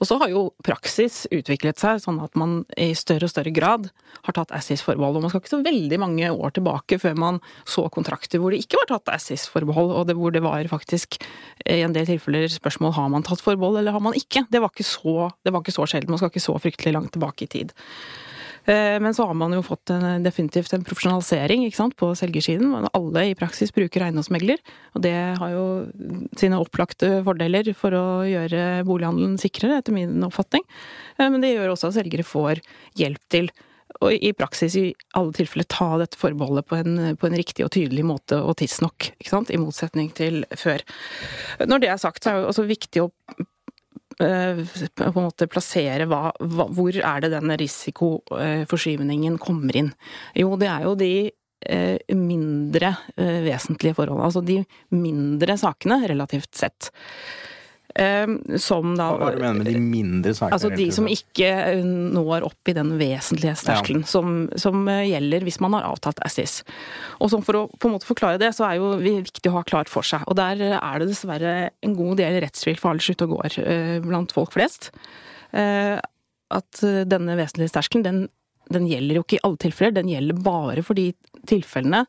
[0.00, 3.88] Og så har jo praksis utviklet seg sånn at man i større og større grad
[4.26, 5.18] har tatt Assis-forbehold.
[5.18, 8.62] Og man skal ikke så veldig mange år tilbake før man så kontrakter hvor det
[8.64, 11.20] ikke var tatt Assis-forbehold, og det, hvor det var faktisk
[11.66, 14.46] en del flere tilfeller spørsmål har man tatt forbehold eller har man ikke.
[14.50, 16.10] Det var ikke så, det var ikke så sjelden.
[16.10, 17.72] Man skal ikke så fryktelig langt tilbake i tid.
[18.64, 22.70] Eh, men så har man jo fått en, definitivt en profesjonalisering sant, på selgersiden.
[22.94, 24.62] Alle i praksis bruker eiendomsmegler,
[24.94, 25.64] og det har jo
[26.38, 30.64] sine opplagte fordeler for å gjøre bolighandelen sikrere, etter min oppfatning.
[31.18, 32.62] Eh, men det gjør også at selgere får
[32.98, 33.50] hjelp til
[34.02, 34.84] og i praksis i
[35.18, 39.12] alle tilfeller ta dette forbeholdet på en, på en riktig og tydelig måte og tidsnok,
[39.18, 39.52] ikke sant?
[39.52, 40.84] i motsetning til før.
[41.62, 43.10] Når det er sagt, så er det også viktig å
[44.22, 44.62] eh,
[44.98, 49.94] på en måte plassere hva, hva, hvor er det den risikoforskyvningen kommer inn.
[50.38, 54.62] Jo, det er jo de eh, mindre eh, vesentlige forholdene, altså de
[54.96, 56.92] mindre sakene relativt sett.
[57.94, 60.56] Ehm, som da Hva du mener med de mindre sakene?
[60.56, 64.08] Altså de som ikke eh, når opp i den vesentlige terskelen ja.
[64.08, 66.62] som, som, eh, gjelder hvis man har avtalt Assis.
[67.20, 69.92] Og for å på en måte forklare det, så er jo viktig å ha klart
[69.92, 70.24] for seg.
[70.24, 73.58] Og der er det dessverre en god del rettstvil for alle slutt og går
[74.06, 74.92] blant folk flest.
[75.52, 75.98] eh,
[76.52, 78.24] at denne vesentlighetsterskelen, den,
[78.72, 79.94] den gjelder jo ikke i alle tilfeller.
[79.96, 81.10] Den gjelder bare for de
[81.48, 82.04] tilfellene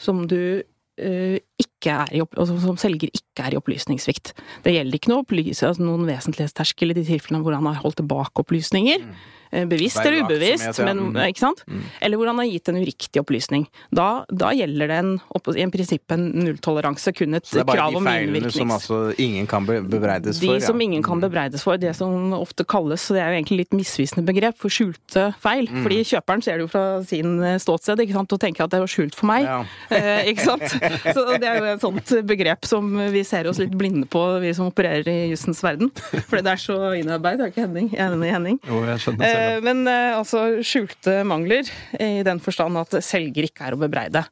[0.00, 0.62] som du
[0.96, 1.51] eh, er
[1.90, 2.22] i,
[2.62, 4.34] som selger ikke er i opplysningssvikt.
[4.62, 5.26] Det gjelder ikke noe
[5.66, 9.02] altså noen vesentlighetsterskel i de tilfellene hvor han har holdt tilbake opplysninger.
[9.02, 11.16] eh, Bevisst eller ubevisst, men, Mm.
[11.28, 11.62] ikke sant?
[12.00, 13.66] Eller hvor han har gitt en uriktig opplysning.
[13.92, 15.10] Da, da gjelder det en,
[15.56, 18.52] i en prinsipp en nulltoleranse, kun et Så det er bare krav de om feilene
[18.54, 20.54] som altså ingen kan be- bebreides De for?
[20.56, 20.64] ja.
[20.66, 24.24] som ingen kan bebreides for, det som ofte kalles, det er jo egentlig litt misvisende
[24.24, 25.68] begrep, for skjulte feil.
[25.68, 25.82] Mm.
[25.84, 28.80] Fordi kjøperen ser det jo fra sin eh, ståsted ikke sant, og tenker at det
[28.80, 29.44] var skjult for meg.
[29.44, 29.60] Ja.
[29.92, 30.64] Eh, ikke sant?
[31.14, 34.54] Så det er jo et sånt begrep som vi ser oss litt blinde på, vi
[34.56, 35.90] som opererer i jussens verden.
[35.92, 37.90] Fordi det er så innarbeidet, er ikke Henning?
[37.92, 38.58] Jeg er enig, Henning.
[38.66, 41.68] Jo, jeg skjønner selv Eh, Men eh, altså skjulte mangler,
[42.00, 44.24] i den forstand at selger ikke er å bebreide.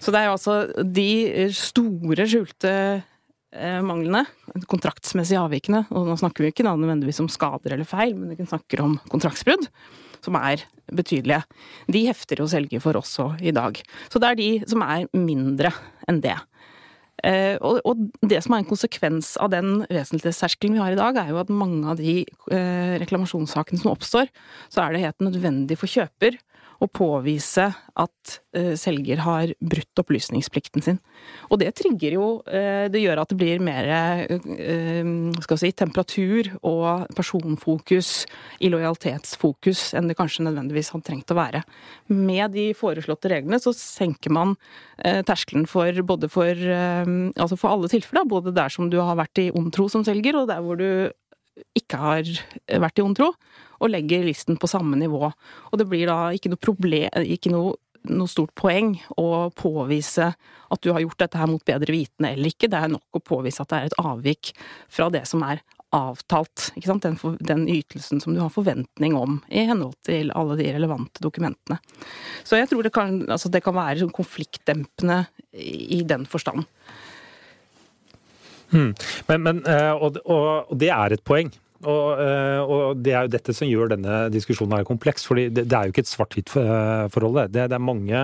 [0.00, 4.24] Så det er jo altså de eh, store skjulte eh, manglene,
[4.70, 8.48] kontraktsmessig avvikende, og nå snakker vi ikke da nødvendigvis om skader eller feil, men vi
[8.48, 9.68] snakker om kontraktsbrudd,
[10.24, 10.64] som er
[10.96, 11.42] betydelige.
[11.92, 13.78] De hefter jo selger for også i dag.
[14.10, 15.72] Så det er de som er mindre
[16.06, 16.36] enn det.
[17.24, 21.16] Eh, og, og det som er en konsekvens av den vesentlighetsterskelen vi har i dag,
[21.16, 22.18] er jo at mange av de
[22.52, 24.28] eh, reklamasjonssakene som oppstår,
[24.68, 26.36] så er det helt nødvendig for kjøper
[26.82, 30.98] å påvise at eh, selger har brutt opplysningsplikten sin.
[31.48, 34.36] Og det trigger jo eh, Det gjør at det blir mer eh,
[35.40, 38.12] skal vi si, temperatur og personfokus,
[38.60, 41.64] illojalitetsfokus, enn det kanskje nødvendigvis hadde trengt å være.
[42.12, 44.56] Med de foreslåtte reglene så senker man
[44.96, 49.50] terskelen for både for Altså for alle tilfeller, både der som du har vært i
[49.54, 51.12] ond tro som selger, og der hvor du
[51.76, 52.30] ikke har
[52.82, 53.30] vært i ond tro,
[53.80, 55.30] og legger listen på samme nivå.
[55.70, 60.82] Og det blir da ikke noe problem, ikke noe, noe stort poeng å påvise at
[60.82, 62.70] du har gjort dette her mot bedre vitende eller ikke.
[62.72, 64.52] Det er nok å påvise at det er et avvik
[64.92, 65.62] fra det som er
[65.94, 66.70] avtalt.
[66.74, 71.22] Den, for, den ytelsen som du har forventning om i henhold til alle de relevante
[71.24, 71.78] dokumentene.
[72.44, 76.66] Så jeg tror det kan, altså det kan være sånn konfliktdempende i, i den forstand.
[79.28, 81.52] Men, men, eh, og, og, og det er et poeng.
[81.84, 85.26] Og, eh, og det er jo dette som gjør denne diskusjonen her kompleks.
[85.28, 87.40] fordi det, det er jo ikke et svart-hvitt-forhold.
[87.52, 88.22] Det, det er mange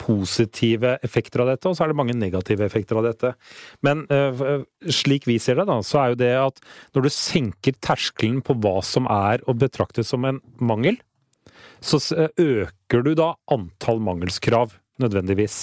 [0.00, 3.34] positive effekter av dette, og så er det mange negative effekter av dette.
[3.84, 6.64] Men eh, slik vi ser det, da, så er jo det at
[6.96, 10.96] når du senker terskelen på hva som er å betrakte som en mangel,
[11.84, 12.00] så
[12.40, 15.56] øker du da antall mangelskrav nødvendigvis.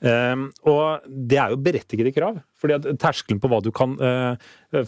[0.00, 4.38] Um, og det er jo berettigede krav, fordi at terskelen på hva du kan uh,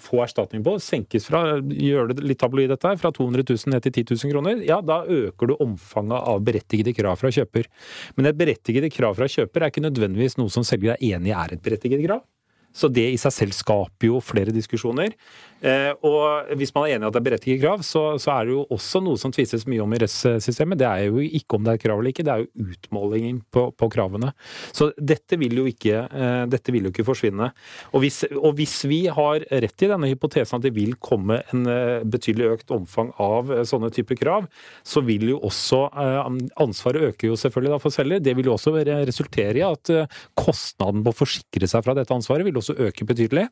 [0.00, 3.84] få erstatning på, senkes fra gjør det litt tabloid dette her, fra 200 000 ned
[3.84, 4.62] til 10 000 kroner.
[4.64, 7.68] Ja, da øker du omfanget av berettigede krav fra kjøper.
[8.16, 11.56] Men et berettigede krav fra kjøper er ikke nødvendigvis noe som selger er enig er
[11.56, 12.24] et berettiget krav.
[12.72, 15.14] Så det i seg selv skaper jo flere diskusjoner.
[15.62, 18.48] Eh, og hvis man er enig i at det er berettiget krav, så, så er
[18.48, 20.80] det jo også noe som tvises mye om i rettssystemet.
[20.80, 23.68] Det er jo ikke om det er krav eller ikke, det er jo utmålingen på,
[23.78, 24.32] på kravene.
[24.74, 27.52] Så dette vil jo ikke, eh, dette vil jo ikke forsvinne.
[27.92, 31.70] Og hvis, og hvis vi har rett i denne hypotesen at det vil komme en
[31.70, 34.50] eh, betydelig økt omfang av eh, sånne typer krav,
[34.82, 36.32] så vil jo også eh,
[36.64, 38.24] ansvaret øke jo selvfølgelig da for selger.
[38.24, 42.18] Det vil jo også resultere i at eh, kostnaden på å forsikre seg fra dette
[42.18, 43.48] ansvaret vil også øke betydelig.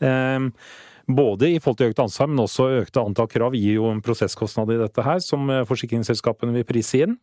[0.00, 0.50] Eh,
[1.06, 4.72] Både i forhold til økt ansvar, men også økte antall krav gir jo en prosesskostnad
[4.74, 7.14] i dette her, som eh, forsikringsselskapene vil prise inn.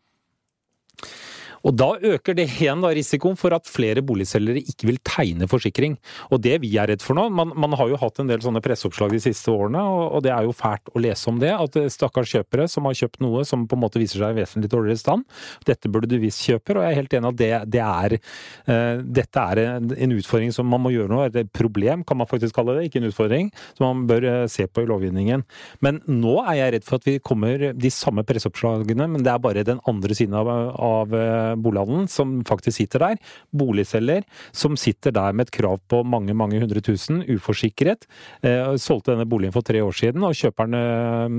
[1.64, 5.96] Og da øker det igjen da risikoen for at flere boligselgere ikke vil tegne forsikring.
[6.30, 8.62] Og det vi er redd for nå Man, man har jo hatt en del sånne
[8.64, 11.52] presseoppslag de siste årene, og, og det er jo fælt å lese om det.
[11.56, 14.42] At eh, stakkars kjøpere som har kjøpt noe som på en måte viser seg i
[14.42, 15.24] vesentlig dårligere stand.
[15.66, 19.00] Dette burde du visst kjøper, og jeg er helt enig at det, det er uh,
[19.20, 21.30] dette er en, en utfordring som man må gjøre noe.
[21.32, 23.50] Et problem kan man faktisk kalle det, ikke en utfordring.
[23.78, 25.46] Som man bør uh, se på i lovgivningen.
[25.84, 29.42] Men nå er jeg redd for at vi kommer de samme presseoppslagene, men det er
[29.42, 31.14] bare den andre siden av, av
[31.60, 33.20] bolighandelen som faktisk sitter der.
[33.54, 38.08] Boligselger som sitter der med et krav på mange, mange hundre tusen, uforsikret.
[38.42, 41.38] Eh, solgte denne boligen for tre år siden, og kjøperen eh,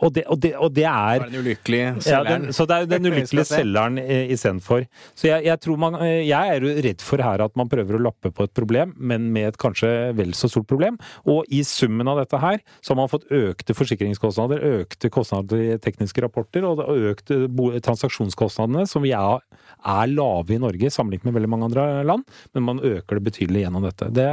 [0.00, 3.08] og, det, og, det, og det er den ulykkelige ja, den, så det er den
[3.10, 4.86] ulykkelige selgeren istedenfor.
[5.14, 8.02] Så jeg, jeg, tror man, jeg er jo redd for her at man prøver å
[8.08, 10.98] lappe på et problem, men med et kanskje vel så stort problem.
[11.28, 15.78] Og i summen av dette her, så har man fått økte forsikringskostnader, økte kostnader i
[15.82, 17.44] tekniske rapporter, og økte
[17.86, 19.42] transaksjonskostnadene, som vi er,
[19.86, 22.24] er lave i Norge sammenlignet med veldig mange andre land,
[22.56, 24.08] men man øker det betydelig gjennom dette.
[24.16, 24.30] Det,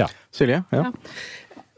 [0.00, 0.10] ja.
[0.34, 0.64] Silje?
[0.74, 0.90] Ja.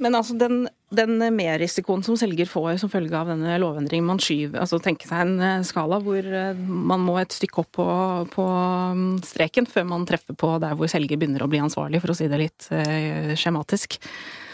[0.03, 0.64] Men altså den,
[0.95, 5.23] den merrisikoen som selger får som følge av denne lovendringen, man skyver Altså tenke seg
[5.23, 7.87] en eh, skala hvor eh, man må et stykke opp på,
[8.33, 8.47] på
[8.99, 12.18] mm, streken før man treffer på der hvor selger begynner å bli ansvarlig, for å
[12.18, 14.01] si det litt eh, skjematisk.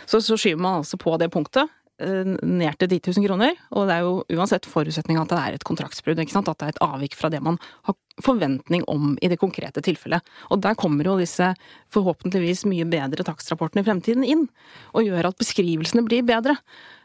[0.09, 1.69] Så, så skyver man altså på det punktet.
[2.03, 3.57] Eh, ned til 10 000 kroner.
[3.75, 6.21] Og det er jo uansett forutsetning at det er et kontraktsbrudd.
[6.21, 10.25] At det er et avvik fra det man har forventning om i det konkrete tilfellet.
[10.53, 11.53] Og der kommer jo disse
[11.95, 14.47] forhåpentligvis mye bedre takstrapportene i fremtiden inn,
[14.95, 16.57] og gjør at beskrivelsene blir bedre.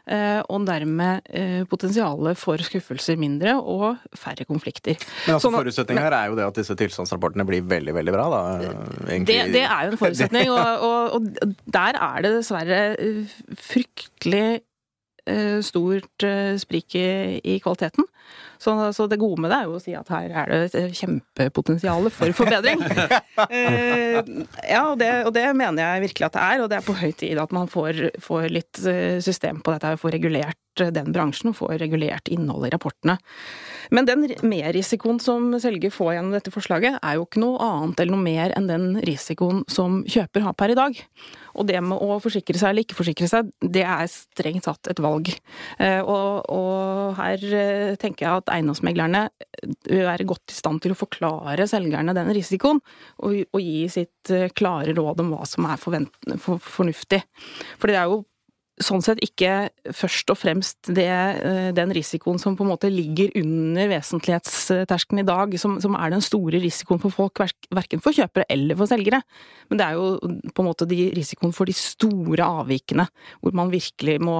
[0.04, 4.98] Eh, og dermed eh, potensialet for skuffelser mindre og færre konflikter.
[5.24, 8.26] Men altså Sånn forutsetningen her er jo det at disse tilstandsrapportene blir veldig, veldig bra,
[8.34, 8.42] da.
[9.24, 12.82] Det, det er jo en forutsetning, og, og, og der er det dessverre
[13.70, 14.46] fryktelig
[15.64, 18.04] stort eh, sprik i, i kvaliteten.
[18.58, 20.98] Så, så det gode med det er jo å si at her er det et
[21.00, 22.84] kjempepotensial for forbedring.
[23.34, 24.20] Eh,
[24.70, 26.94] ja, og det, og det mener jeg virkelig at det er, og det er på
[26.96, 31.12] høy tid at man får, får litt eh, system på dette, får regulert eh, den
[31.14, 33.18] bransjen og får regulert innholdet i rapportene.
[33.94, 38.16] Men den merrisikoen som selger får gjennom dette forslaget, er jo ikke noe annet eller
[38.16, 40.98] noe mer enn den risikoen som kjøper har per i dag.
[41.54, 45.02] Og det med å forsikre seg eller ikke forsikre seg, det er strengt tatt et
[45.04, 45.30] valg.
[45.78, 49.28] Eh, Og, og her eh, tenker jeg at eiendomsmeglerne
[49.86, 52.80] vil være godt i stand til å forklare selgerne den risikoen,
[53.22, 57.22] og, og gi sitt eh, klare råd om hva som er for, fornuftig.
[57.78, 58.24] Fordi det er jo
[58.82, 63.30] sånn sett ikke først og fremst det, eh, den risikoen som på en måte ligger
[63.38, 68.16] under vesentlighetsterskelen i dag, som, som er den store risikoen for folk, verk- verken for
[68.16, 69.20] kjøpere eller for selgere.
[69.70, 70.18] Men det er jo
[70.50, 73.06] på en måte de risikoen for de store avvikene,
[73.40, 74.34] hvor man virkelig må,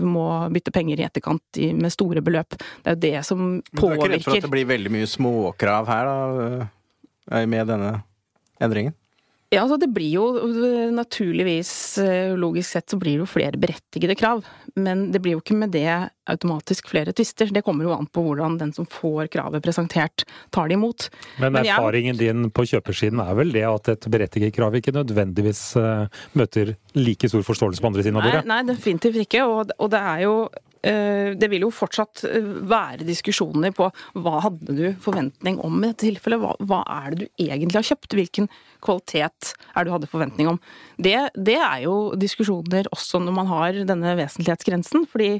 [0.00, 2.56] må bytte penger i etterkant i, med store beløp.
[2.56, 3.76] Det er jo det som påvirker.
[3.76, 6.70] Men Du er ikke redd for at det blir veldig mye småkrav her, da?
[7.36, 7.98] eh, Med denne
[8.62, 8.96] endringen?
[9.54, 10.24] Ja, altså det blir jo
[10.96, 14.44] naturligvis, eh, logisk sett, så blir det jo flere berettigede krav.
[14.76, 15.86] Men det blir jo ikke med det
[16.28, 17.52] automatisk flere tvister.
[17.54, 21.08] Det kommer jo an på hvordan den som får kravet presentert, tar det imot.
[21.38, 24.92] Men Men jeg- erfaringen din på kjøpersiden er vel det at et berettiget krav ikke
[24.92, 28.46] nødvendigvis eh, møter like stor forståelse på andre siden av Nei, bordet?
[28.46, 29.46] nei, definitivt ikke.
[29.46, 30.48] Og, og det er jo
[31.36, 33.88] det vil jo fortsatt eh, være diskusjoner på
[34.22, 36.42] hva hadde du forventning om i dette tilfellet?
[36.42, 38.16] Hva, hva er det du egentlig har kjøpt?
[38.18, 38.50] Hvilken
[38.84, 40.60] kvalitet er det du hadde forventning om?
[40.96, 45.36] Det, det er jo diskusjoner også når man har denne vesentlighetsgrensen, fordi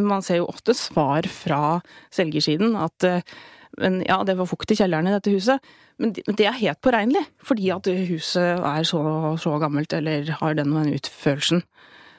[0.00, 1.80] man ser jo ofte svar fra
[2.14, 3.34] selgersiden at eh,
[3.80, 5.72] men ja, det var fukt i kjelleren i dette huset.
[5.98, 9.02] Men det er helt påregnelig, fordi at huset er så,
[9.40, 11.64] så gammelt eller har den og den utførelsen.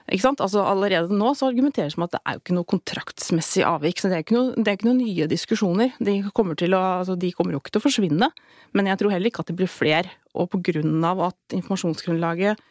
[0.05, 0.41] Ikke sant?
[0.43, 4.01] Altså Allerede nå så argumenteres det med at det er jo ikke noe kontraktsmessig avvik.
[4.01, 5.95] så Det er ikke noe, det er ikke noen nye diskusjoner.
[5.97, 8.29] De kommer, til å, altså, de kommer jo ikke til å forsvinne.
[8.77, 10.13] Men jeg tror heller ikke at det blir flere.
[10.37, 12.61] Og på grunn av at informasjonsgrunnlaget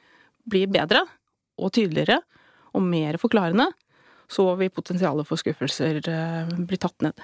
[0.47, 1.03] blir bedre
[1.59, 2.21] og tydeligere
[2.75, 3.67] og mer forklarende,
[4.31, 7.19] så vil potensialet for skuffelser eh, bli tatt ned.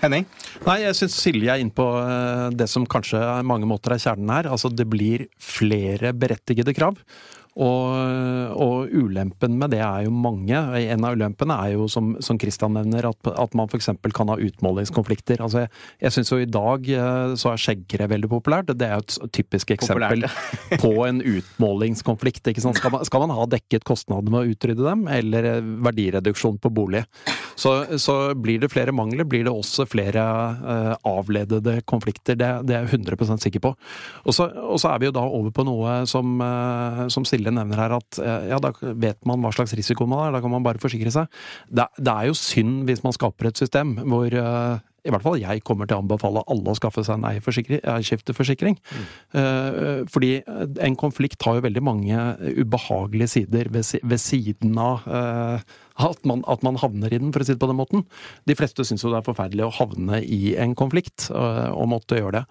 [0.00, 0.24] Henning?
[0.66, 4.02] Nei, jeg syns Silje er inne på eh, det som kanskje er mange måter er
[4.02, 4.48] kjernen her.
[4.50, 6.98] Altså det blir flere berettigede krav.
[7.52, 10.56] Og, og ulempen med det er jo mange.
[10.56, 13.90] En av ulempene er jo, som, som Christian nevner, at, at man f.eks.
[14.16, 15.42] kan ha utmålingskonflikter.
[15.44, 15.66] Altså
[16.00, 18.72] jeg jeg syns jo i dag eh, så er skjeggkre veldig populært.
[18.76, 20.26] Det er jo et typisk eksempel
[20.82, 22.50] på en utmålingskonflikt.
[22.62, 26.72] Skal, man, skal man ha dekket kostnadene med å utrydde dem, eller eh, verdireduksjon på
[26.74, 27.04] bolig?
[27.56, 32.36] Så, så blir det flere mangler, blir det også flere uh, avledede konflikter.
[32.38, 33.74] Det, det er jeg 100% sikker på.
[34.24, 34.48] Og så,
[34.88, 38.48] er vi jo da over på noe som, uh, som Silje nevner her, at eh,
[38.52, 41.42] ja, da vet man hva slags risiko man har, da kan man bare forsikre seg.
[41.68, 45.40] Det, det er jo synd hvis man skaper et system hvor eh, i hvert fall
[45.40, 48.76] jeg kommer til å anbefale alle å skaffe seg en eierskifteforsikring.
[49.34, 52.26] Eh, Fordi en konflikt har jo veldig mange
[52.62, 55.72] ubehagelige sider ved, siden av eh,
[56.06, 58.04] at man, at man havner i den, for å si det på den måten.
[58.48, 62.20] De fleste syns jo det er forferdelig å havne i en konflikt, eh, og måtte
[62.20, 62.44] gjøre det.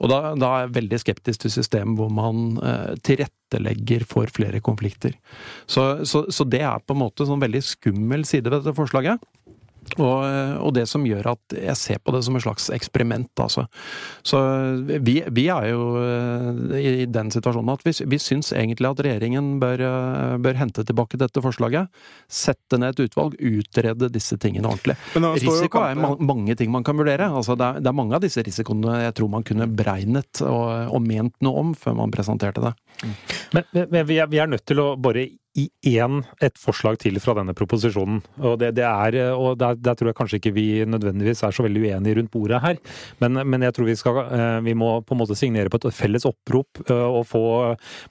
[0.00, 4.62] Og da, da er jeg veldig skeptisk til system hvor man eh, tilrettelegger for flere
[4.64, 5.18] konflikter.
[5.66, 8.76] Så, så, så det er på en måte en sånn veldig skummel side ved dette
[8.78, 9.26] forslaget.
[9.96, 10.24] Og,
[10.60, 13.66] og det som gjør at jeg ser på det som et slags eksperiment, altså.
[14.26, 14.40] Så
[15.06, 19.56] vi, vi er jo eh, i den situasjonen at vi, vi syns egentlig at regjeringen
[19.62, 21.92] bør, eh, bør hente tilbake dette forslaget.
[22.26, 24.98] Sette ned et utvalg, utrede disse tingene ordentlig.
[25.14, 27.30] Men nå står jo Risiko er ma mange ting man kan vurdere.
[27.30, 30.92] Altså det, er, det er mange av disse risikoene jeg tror man kunne beregnet og,
[30.92, 32.74] og ment noe om før man presenterte det.
[33.54, 37.16] Men, men vi, er, vi er nødt til å bare i én et forslag til
[37.22, 38.18] fra denne proposisjonen.
[38.44, 41.64] Og, det, det er, og der, der tror jeg kanskje ikke vi nødvendigvis er så
[41.64, 42.76] veldig uenige rundt bordet her.
[43.24, 45.96] Men, men jeg tror vi, skal, eh, vi må på en måte signere på et
[45.96, 47.42] felles opprop eh, og få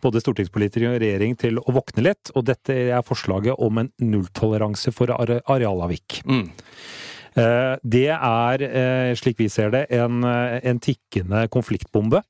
[0.02, 2.34] både stortingspolitikere og regjering til å våkne litt.
[2.34, 6.24] Og dette er forslaget om en nulltoleranse for are- arealavvik.
[6.26, 6.48] Mm.
[7.84, 12.22] Det er, eh, slik vi ser det, en, eh, en tikkende konfliktbombe.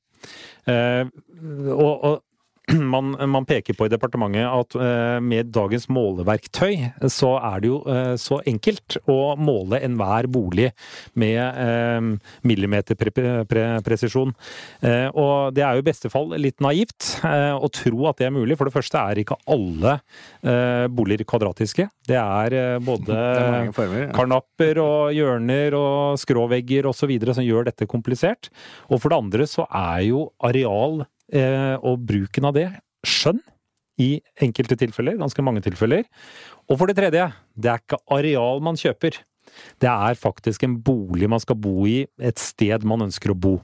[0.66, 1.04] Eh,
[1.36, 2.22] Og, og
[2.92, 7.78] man, man, peker på i departementet at uh, med dagens måleverktøy, så er det jo
[7.86, 10.72] uh, så enkelt å måle enhver bolig
[11.14, 14.34] med uh, millimeterpresisjon.
[15.16, 18.56] og det er jo i beste fall litt naivt å tro at det er mulig.
[18.58, 19.96] For det første er ikke alle
[20.92, 21.86] boliger kvadratiske.
[22.08, 24.12] Det er både det er former, ja.
[24.16, 27.12] karnapper og hjørner og skråvegger osv.
[27.30, 28.50] som gjør dette komplisert.
[28.90, 32.68] Og for det andre så er jo areal Eh, og bruken av det
[33.06, 33.40] skjønn
[34.02, 36.04] i enkelte tilfeller, ganske mange tilfeller.
[36.68, 39.18] Og for det tredje, det er ikke areal man kjøper.
[39.80, 43.54] Det er faktisk en bolig man skal bo i, et sted man ønsker å bo.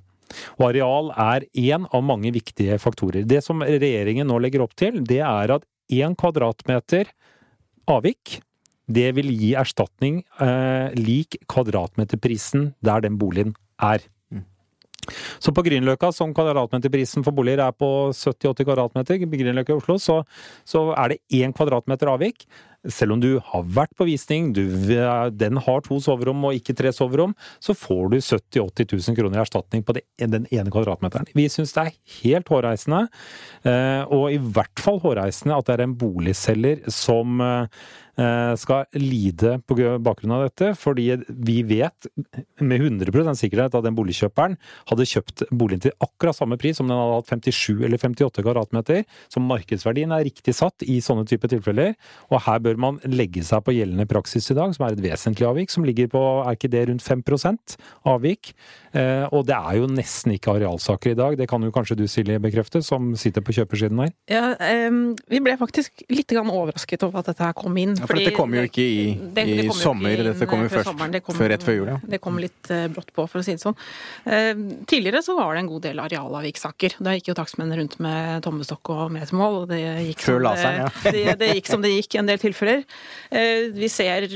[0.57, 3.27] Og areal er én av mange viktige faktorer.
[3.29, 7.11] Det som regjeringen nå legger opp til, det er at én kvadratmeter
[7.91, 8.39] avvik,
[8.93, 14.03] det vil gi erstatning eh, lik kvadratmeterprisen der den boligen er.
[15.43, 20.21] Så på Grünerløkka, som kvadratmeterprisen for boliger er på 70-80 kvadratmeter, Grünerløkka i Oslo, så,
[20.69, 22.47] så er det én kvadratmeter avvik.
[22.91, 24.65] Selv om du har vært på visning, du,
[25.39, 29.39] den har to soverom og ikke tre soverom, så får du 70 000-80 000 kroner
[29.39, 31.31] i erstatning på det, den ene kvadratmeteren.
[31.39, 33.05] Vi syns det er helt hårreisende,
[33.63, 37.67] eh, og i hvert fall hårreisende at det er en boligselger som Eh,
[38.61, 42.09] skal lide på bakgrunn av dette, fordi vi vet
[42.61, 44.59] med 100% sikkerhet at den boligkjøperen
[44.91, 49.03] hadde kjøpt boligen til akkurat samme pris som den hadde hatt 57 eller 58 kvadratmeter.
[49.33, 51.95] Så markedsverdien er riktig satt i sånne type tilfeller.
[52.31, 55.49] Og her bør man legge seg på gjeldende praksis i dag, som er et vesentlig
[55.49, 57.25] avvik, som ligger på er ikke det rundt 5
[58.09, 58.53] avvik?
[58.93, 61.37] Eh, og det er jo nesten ikke arealsaker i dag.
[61.41, 64.13] Det kan jo kanskje du Silje bekrefte, som sitter på kjøpersiden her?
[64.31, 64.53] Ja,
[64.89, 67.95] um, vi ble faktisk litt overrasket over at dette her kom inn.
[68.13, 71.25] For dette kommer jo ikke i, det, det i sommer, dette kommer jo først sommeren,
[71.25, 71.91] kom, før rett før jul.
[71.93, 71.97] Ja.
[72.15, 73.77] Det kom litt uh, brått på, for å si det sånn.
[74.27, 76.99] Uh, tidligere så var det en god del arealavvikssaker.
[77.03, 80.91] Da gikk jo takstmennene rundt med tommestokk og metermål, og det gikk, før laseren, ja.
[81.17, 82.87] det, det, gikk som det gikk i en del tilfeller.
[83.33, 84.29] Uh, vi ser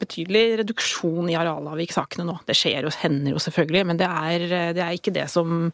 [0.00, 2.40] betydelig reduksjon i arealavvikssakene nå.
[2.48, 5.70] Det skjer jo, hender jo selvfølgelig, men det er, det er ikke det som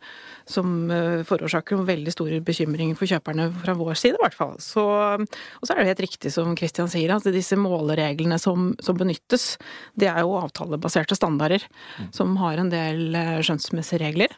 [0.47, 4.55] som eh, forårsaker veldig store bekymringer for kjøperne fra vår side, i hvert fall.
[4.63, 8.99] Så, og så er det helt riktig som Kristian sier, at disse målereglene som, som,
[8.99, 9.57] benyttes,
[9.99, 11.67] det er jo avtalebaserte standarder
[12.15, 14.37] som har en del eh, skjønnsmessige regler.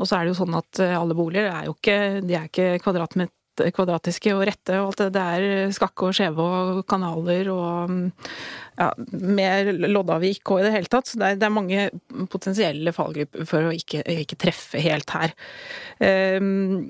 [0.00, 2.48] Og så er det jo sånn at eh, alle boliger er jo ikke, de er
[2.48, 3.36] ikke kvadratmeter
[3.74, 5.10] kvadratiske og rette og alt det.
[5.16, 7.94] Det er skakke og skjeve og kanaler og
[8.80, 11.10] ja, mer loddavvik og i det hele tatt.
[11.10, 11.86] Så det er, det er mange
[12.32, 15.34] potensielle fallgrupper for å ikke, ikke treffe helt her.
[16.40, 16.88] Um,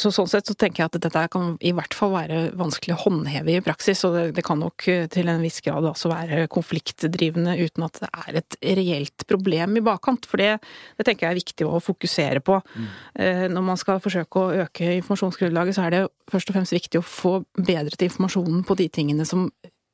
[0.00, 3.00] så sånn sett så tenker jeg at dette kan i hvert fall være vanskelig å
[3.04, 6.46] håndheve i praksis, og det, det, kan nok eh, til en viss grad også være
[6.52, 10.28] konfliktdrivende uten at det er et reelt problem i bakkant.
[10.28, 10.56] For det,
[10.98, 12.58] det tenker jeg er viktig å fokusere på.
[12.74, 12.88] Mm.
[13.26, 16.02] Eh, når man skal forsøke å øke informasjonsgrunnlaget, så er det
[16.32, 19.48] først og fremst viktig å få bedret informasjonen på de tingene som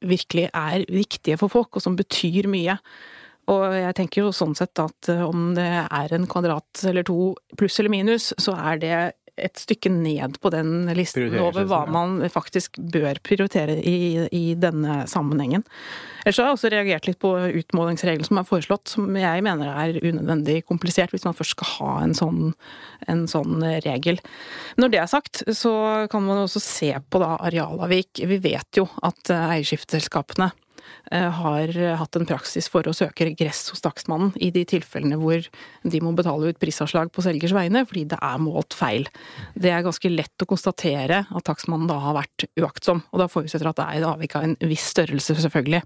[0.05, 2.79] virkelig er viktige for folk, og som betyr mye.
[3.49, 7.33] Og jeg tenker jo sånn sett at eh, om det er en kvadrat eller to
[7.59, 8.99] pluss eller minus, så er det
[9.39, 15.03] et stykke ned på den listen over hva man faktisk bør prioritere i, i denne
[15.11, 15.65] sammenhengen.
[16.25, 19.99] Ellers har jeg også reagert litt på utmålingsregelen som er foreslått, som jeg mener er
[20.03, 22.53] unødvendig komplisert hvis man først skal ha en sånn,
[23.09, 24.21] en sånn regel.
[24.77, 25.75] Når det er sagt, så
[26.13, 28.25] kan man også se på da arealavvik.
[28.29, 30.68] Vi vet jo at eierskifteselskapene Eh,
[31.11, 35.45] har hatt en praksis for å søke regress hos takstmannen i de tilfellene hvor
[35.89, 39.09] de må betale ut prisavslag på selgers vegne fordi det er målt feil.
[39.57, 43.71] Det er ganske lett å konstatere at takstmannen da har vært uaktsom, og da forutsetter
[43.71, 45.83] at det er et avvik av en viss størrelse, selvfølgelig.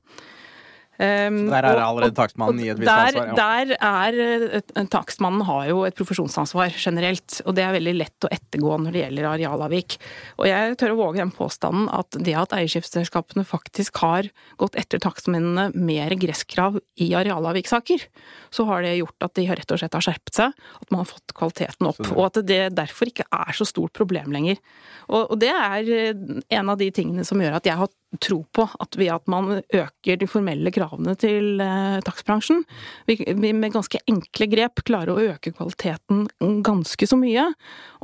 [1.00, 3.30] Um, der er allerede takstmannen i et visst ansvar?
[3.30, 3.36] Ja.
[3.38, 8.76] Der er Takstmannen har jo et profesjonsansvar generelt, og det er veldig lett å ettergå
[8.82, 9.96] når det gjelder arealavvik.
[10.36, 14.28] Og jeg tør å våge den påstanden at det at eierskiftsselskapene faktisk har
[14.60, 18.04] gått etter takstmennene med regresskrav i arealavvikssaker,
[18.52, 21.10] så har det gjort at de rett og slett har skjerpet seg, at man har
[21.14, 24.60] fått kvaliteten opp, og at det derfor ikke er så stort problem lenger.
[25.08, 28.66] Og, og det er en av de tingene som gjør at jeg har tro på
[28.82, 32.64] at ved at man øker de formelle kravene til eh, takstbransjen,
[33.08, 36.26] vi, vi med ganske enkle grep klarer å øke kvaliteten
[36.66, 37.46] ganske så mye,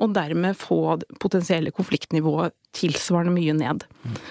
[0.00, 3.84] og dermed få potensielle konfliktnivået tilsvarende mye ned.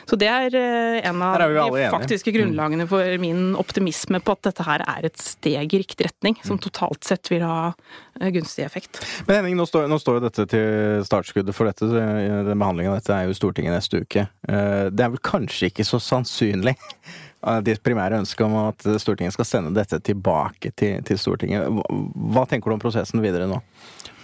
[0.09, 2.35] Så det er eh, en av er de faktiske mm.
[2.37, 6.59] grunnlagene for min optimisme på at dette her er et steg i riktig retning, som
[6.59, 6.63] mm.
[6.67, 7.73] totalt sett vil ha
[8.21, 9.01] eh, gunstig effekt.
[9.27, 11.89] Men Henning, nå står, nå står jo dette til startskuddet for dette.
[11.89, 14.27] Den behandlingen av dette er jo Stortinget neste uke.
[14.47, 16.75] Det er vel kanskje ikke så sannsynlig
[17.47, 21.67] eh, ditt primære ønske om at Stortinget skal sende dette tilbake til, til Stortinget.
[21.73, 22.01] Hva,
[22.37, 23.61] hva tenker du om prosessen videre nå?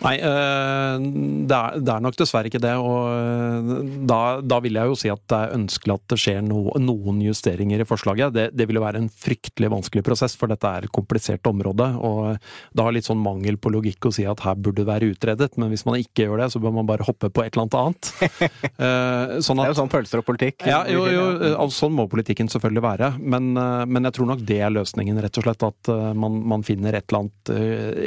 [0.03, 1.03] Nei, eh,
[1.47, 2.73] det er, det er, nok dessverre ikke det.
[2.75, 3.69] Og eh,
[4.09, 7.21] da, da, vil jeg jo si at det er ønskelig at det skjer no, noen
[7.23, 8.35] justeringer i forslaget.
[8.35, 11.87] Det, det vil jo være en fryktelig vanskelig prosess, for dette er et komplisert område.
[12.03, 15.11] Og det har litt sånn mangel på logikk å si at her burde det være
[15.13, 17.67] utredet, men hvis man ikke gjør det, så bør man bare hoppe på et eller
[17.67, 18.13] annet annet.
[18.83, 20.63] Eh, sånn at, det er jo sånn følelser og politikk.
[20.67, 21.23] Ja, jo, jo,
[21.53, 23.09] altså, sånn må politikken selvfølgelig være.
[23.21, 25.65] Men, men, jeg tror nok det er løsningen, rett og slett.
[25.67, 27.51] At man, man finner et eller annet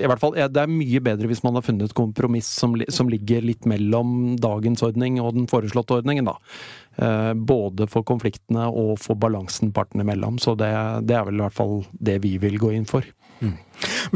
[0.02, 3.10] I hvert fall, det er mye bedre hvis man har funnet et kompromiss som, som,
[3.10, 6.36] ligger litt mellom dagens ordning og den foreslåtte ordningen, da.
[6.96, 10.40] Eh, både for konfliktene og for balansen partene imellom.
[10.40, 10.72] Så det,
[11.04, 13.04] det, er vel i hvert fall det vi vil gå inn for.
[13.36, 13.52] Mm.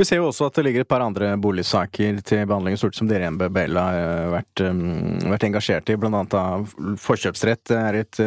[0.00, 2.96] Vi ser jo også at det ligger et par andre boligsaker til behandling i stort
[2.96, 4.84] som dere i NBBL har eh, vært, um,
[5.26, 7.74] vært, engasjert i, blant annet av forkjøpsrett.
[8.00, 8.22] Et,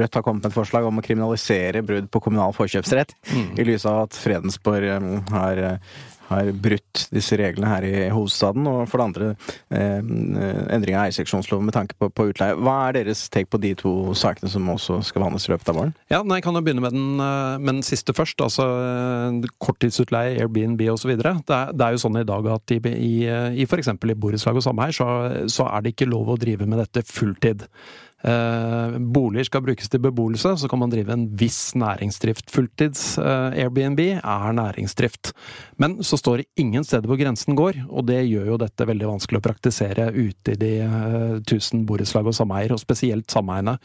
[0.00, 3.50] Rødt har kommet med et forslag om å kriminalisere brudd på kommunal forkjøpsrett, mm.
[3.60, 5.68] i lys av at Fredensborg um, har
[6.28, 9.28] har brutt disse reglene her i hovedstaden, og for det andre
[9.72, 10.00] eh,
[10.74, 12.56] endring av eierseksjonsloven med tanke på, på, utleie.
[12.58, 15.80] Hva er deres take på de to sakene som også skal behandles i løpet av
[15.80, 15.94] våren?
[16.12, 18.40] Ja, nei, Jeg kan jo begynne med den, eh, med den siste først.
[18.44, 21.14] altså eh, Korttidsutleie, Airbnb osv.
[21.16, 23.14] Det, er, det er jo sånn i dag at i, i,
[23.62, 23.94] i f.eks.
[23.94, 25.08] i borettslag og sameier, så,
[25.50, 27.66] så er det ikke lov å drive med dette fulltid.
[28.18, 32.50] Eh, boliger skal brukes til beboelse, så kan man drive en viss næringsdrift.
[32.50, 35.30] Fulltids eh, Airbnb er næringsdrift.
[35.78, 39.12] Men så står det ingen steder hvor grensen går, og det gjør jo dette veldig
[39.12, 43.76] vanskelig å praktisere ute i de eh, tusen borettslag og sameier, og spesielt sameiene.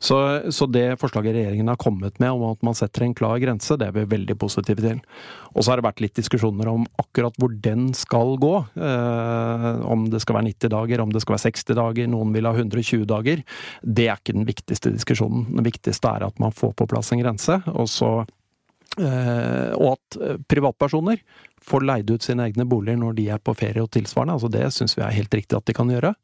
[0.00, 0.16] Så,
[0.54, 3.90] så, det forslaget regjeringen har kommet med om at man setter en klar grense, det
[3.90, 5.04] er vi veldig positive til.
[5.52, 8.52] Og så har det vært litt diskusjoner om akkurat hvor den skal gå.
[8.78, 12.52] Om det skal være 90 dager, om det skal være 60 dager, noen vil ha
[12.54, 13.42] 120 dager.
[13.82, 15.46] Det er ikke den viktigste diskusjonen.
[15.58, 18.12] Det viktigste er at man får på plass en grense, og så
[19.00, 21.22] eh, og at eh, privatpersoner
[21.68, 24.38] får leid ut sine egne boliger når de er på ferie og tilsvarende.
[24.38, 26.14] altså Det syns vi er helt riktig at de kan gjøre.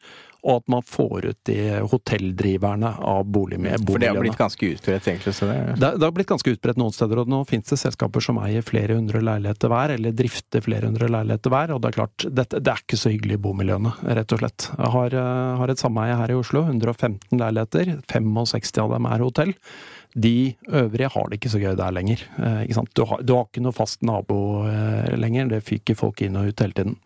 [0.44, 3.86] Og at man får ut de hotelldriverne av bolig med boligene.
[3.88, 5.32] For det har blitt ganske utbredt, egentlig?
[5.38, 5.56] Så det...
[5.78, 8.66] Det, det, har blitt ganske utbredt noen steder, og nå finnes det selskaper som eier
[8.66, 11.72] flere hundre leiligheter hver, eller drifter flere hundre leiligheter hver.
[11.72, 14.68] Og det er klart, det, det er ikke så hyggelig i bomiljøene, rett og slett.
[14.76, 17.96] Jeg har, eh, har et sameie her i Oslo, 115 leiligheter.
[18.12, 19.56] 65 av dem er hotell.
[20.14, 22.20] De øvrige har det ikke så gøy der lenger.
[22.38, 24.38] Eh, du, har, du, har, ikke noe fast nabo
[24.68, 27.00] eh, lenger, det fyker folk inn og ut hele tiden.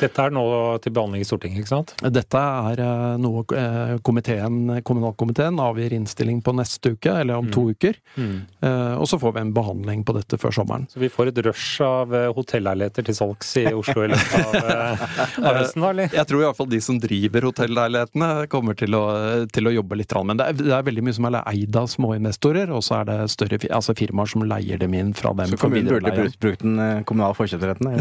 [0.00, 0.44] Dette er nå
[0.84, 1.92] til behandling i Stortinget, ikke sant?
[2.12, 7.52] Dette er eh, noe eh, komiteen, kommunalkomiteen avgir innstilling på neste uke, eller om mm.
[7.54, 7.98] to uker.
[8.16, 8.36] Mm.
[8.60, 10.86] Eh, og så får vi en behandling på dette før sommeren.
[10.92, 15.06] Så vi får et rush av hotelleiligheter til salgs i Oslo i løpet av,
[15.42, 16.12] av høsten, da, eller?
[16.20, 19.04] Jeg tror iallfall de som driver hotelleilighetene kommer til å,
[19.52, 20.14] til å jobbe litt.
[20.16, 23.00] Men det er, det er, veldig mye som er eid av små investorer, og så
[23.00, 25.50] er det større altså firmaer som leier dem inn fra dem.
[25.52, 27.96] Så kommunen burde brukt den kommunale forkjøpsretten?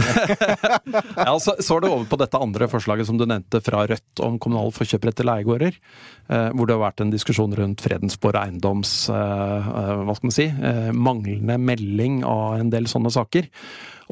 [0.93, 4.22] ja, altså, så er det over på dette andre forslaget som du nevnte fra Rødt
[4.26, 5.80] om kommunal forkjøpsrett til leiegårder.
[6.26, 10.36] Eh, hvor det har vært en diskusjon rundt Fredensborg eiendoms eh, eh, hva skal man
[10.36, 10.47] si,
[10.97, 13.49] manglende melding av en del sånne saker.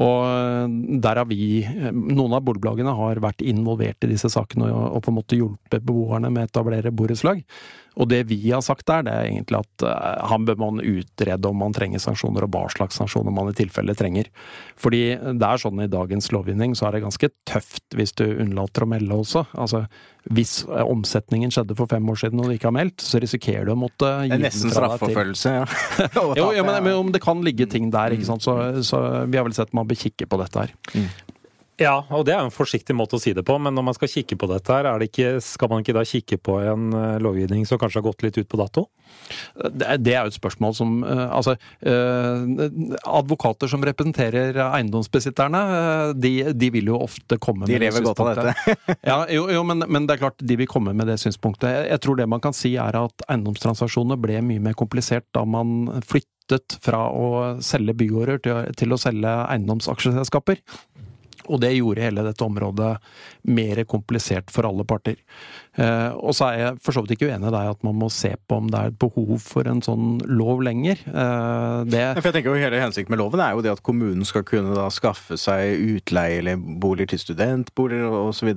[0.03, 1.61] Og der har vi
[1.93, 6.31] Noen av boligbloggene har vært involvert i disse sakene og på en måte hjulpet beboerne
[6.33, 7.43] med å etablere borettslag.
[7.99, 9.85] Og det vi har sagt der, det er egentlig at
[10.31, 13.95] han bør man utrede om man trenger sanksjoner, og hva slags sanksjoner man i tilfelle
[13.97, 14.29] trenger.
[14.79, 18.85] Fordi det er sånn i dagens lovgivning, så er det ganske tøft hvis du unnlater
[18.85, 19.45] å melde også.
[19.53, 19.83] Altså,
[20.31, 23.67] hvis uh, omsetningen skjedde for fem år siden og du ikke har meldt, så risikerer
[23.67, 25.65] du å måtte gi den fra deg til Det er nesten straffeforfølgelse, ja.
[26.39, 28.45] jo, ja, men, men, om det kan ligge ting der, ikke sant.
[28.45, 30.75] Så, så vi har vel sett man bør kikke på dette her.
[30.95, 31.09] Mm.
[31.81, 34.11] Ja, og det er en forsiktig måte å si det på, men når man skal
[34.11, 37.79] kikke på dette her, ikke, skal man ikke da kikke på en eh, lovgivning som
[37.81, 38.85] kanskje har gått litt ut på dato?
[39.57, 42.43] Det er jo et spørsmål som eh, Altså, eh,
[43.09, 45.63] advokater som representerer eiendomsbesitterne,
[46.13, 48.05] de, de vil jo ofte komme de med det synspunktet.
[48.05, 48.99] De lever godt av dette.
[49.11, 51.87] ja, jo, jo men, men, det er klart, de vil komme med det synspunktet.
[51.89, 55.89] Jeg tror det man kan si er at eiendomstransaksjoner ble mye mer komplisert da man
[56.05, 57.27] flyttet fra å
[57.65, 60.61] selge bygårder til, til å selge eiendomsaksjeselskaper.
[61.49, 62.93] Og det gjorde hele dette området
[63.49, 65.17] mer komplisert for alle parter.
[65.73, 68.09] Eh, og så er jeg for så vidt ikke uenig i deg at man må
[68.13, 71.01] se på om det er et behov for en sånn lov lenger.
[71.09, 74.23] Eh, det for jeg tenker jo Hele hensikten med loven er jo det at kommunen
[74.27, 78.53] skal kunne da skaffe seg utleie eller boliger til studentboliger osv.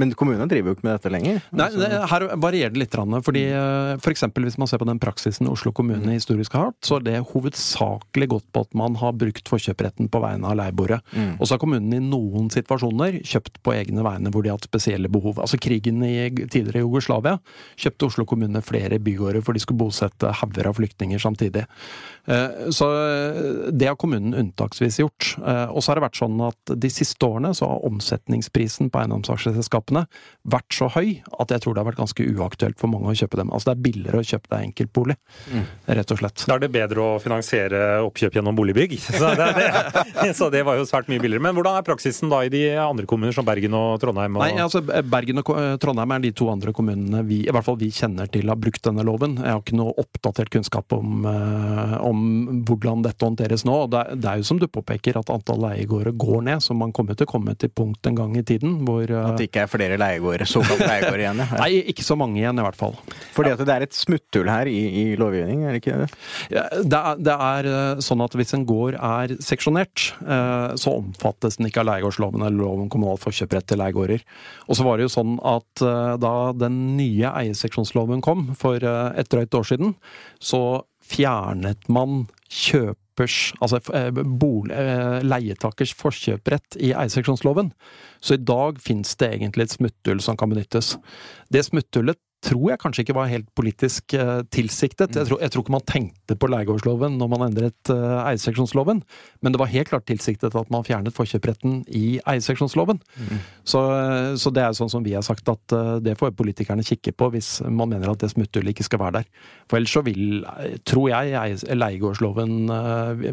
[0.00, 1.42] Men kommunene driver jo ikke med dette lenger.
[1.52, 2.96] Nei, det, Her varierer det litt.
[3.26, 4.24] fordi eh, F.eks.
[4.32, 6.16] hvis man ser på den praksisen Oslo kommune mm.
[6.16, 10.22] historisk har hatt, så har det hovedsakelig gått på at man har brukt forkjøpsretten på
[10.22, 11.02] vegne av leieboere.
[11.12, 11.34] Mm.
[11.36, 14.58] Og så har kommunen i noen noen situasjoner kjøpt på egne vegne hvor de har
[14.58, 15.40] hatt spesielle behov.
[15.42, 17.38] Altså krigen i tidligere Jugoslavia
[17.80, 21.64] kjøpte Oslo kommune flere bygårder for de skulle bosette hauger av flyktninger samtidig.
[22.26, 22.88] Eh, så
[23.72, 25.34] det har kommunen unntaksvis gjort.
[25.40, 29.02] Eh, og så har det vært sånn at de siste årene så har omsetningsprisen på
[29.02, 30.04] eiendomsaksjeselskapene
[30.50, 33.40] vært så høy at jeg tror det har vært ganske uaktuelt for mange å kjøpe
[33.40, 33.52] dem.
[33.54, 35.16] Altså det er billigere å kjøpe deg enkeltbolig,
[35.50, 35.64] mm.
[36.00, 36.44] rett og slett.
[36.46, 38.96] Da er det bedre å finansiere oppkjøp gjennom boligbygg.
[39.20, 41.42] Så det, det, så det, var jo svært mye billigere.
[41.44, 44.38] Men hvordan er praksisen da i de andre kommuner, som Bergen og Trondheim?
[44.38, 44.44] Og...
[44.44, 45.50] Nei, altså Bergen og
[45.82, 48.82] Trondheim er de to andre kommunene vi, i hvert fall vi kjenner til har brukt
[48.84, 49.36] denne loven.
[49.40, 52.20] Jeg har ikke noe oppdatert kunnskap om, eh, om
[52.68, 53.76] hvordan dette håndteres nå.
[53.92, 57.18] Det, det er jo som du påpeker at antall leiegårder går ned, så man kommer
[57.18, 59.72] til å komme til punkt en gang i tiden hvor eh, At det ikke er
[59.72, 61.44] flere leiegårder, såkalt leiegårder igjen?
[61.44, 61.48] Ja.
[61.62, 62.96] Nei, ikke så mange igjen i hvert fall.
[63.36, 66.10] Fordi at det er et smutthull her i, i lovgivning, er det ikke det?
[66.54, 70.10] Ja, det, er, det er eh, sånn at hvis en gård er seksjonert,
[70.80, 74.22] så omfattes den ikke av leiegårdsloven eller lov om kommunal forkjøprett til leiegårder.
[74.68, 76.14] Og så var det jo sånn at eh,
[76.58, 79.94] den nye eierseksjonsloven kom for et drøyt år siden,
[80.42, 83.80] så fjernet man kjøpers, altså
[84.24, 84.76] bolig,
[85.26, 87.72] leietakers forkjøprett i eierseksjonsloven.
[88.22, 90.94] Så i dag finnes det egentlig et smutthull som kan benyttes.
[91.52, 95.12] Det smutthullet tror jeg kanskje ikke var helt politisk uh, tilsiktet.
[95.16, 99.02] Jeg tror, jeg tror, ikke man tenkte på leiegårdsloven når man endret uh, eierseksjonsloven,
[99.44, 103.00] men det var helt klart tilsiktet at man fjernet forkjøpretten i eierseksjonsloven.
[103.20, 103.42] Mm.
[103.68, 107.12] Så, uh, så, det er sånn som vi har sagt at det får politikerne kikke
[107.16, 109.28] på hvis man mener at det smutthullet ikke skal være der.
[109.70, 110.40] For ellers så vil,
[110.88, 112.72] tror jeg, leiegårdsloven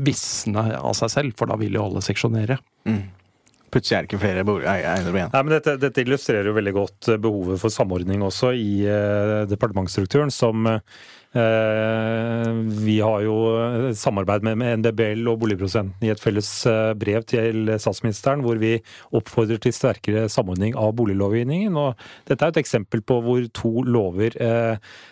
[0.05, 2.59] visne av seg selv, for da vil jo alle seksjonere.
[2.87, 3.01] Mm.
[3.67, 5.31] Plutselig er det ikke flere eiendommer igjen.
[5.33, 9.43] Nei, men dette, dette, illustrerer jo veldig godt eh, behovet for samordning også i eh,
[9.51, 10.85] departementsstrukturen, som eh,
[12.87, 13.35] Vi har jo
[13.99, 18.77] samarbeid med, med NDBL og Boligprosenten i et felles uh, brev til statsministeren, hvor vi
[19.19, 21.75] oppfordrer til sterkere samordning av boliglovgivningen.
[21.75, 21.99] og
[22.29, 24.39] Dette er et eksempel på hvor to lover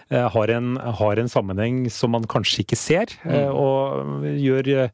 [0.10, 3.52] har en, har, en, sammenheng som man kanskje ikke ser, mm.
[3.52, 4.90] og gjør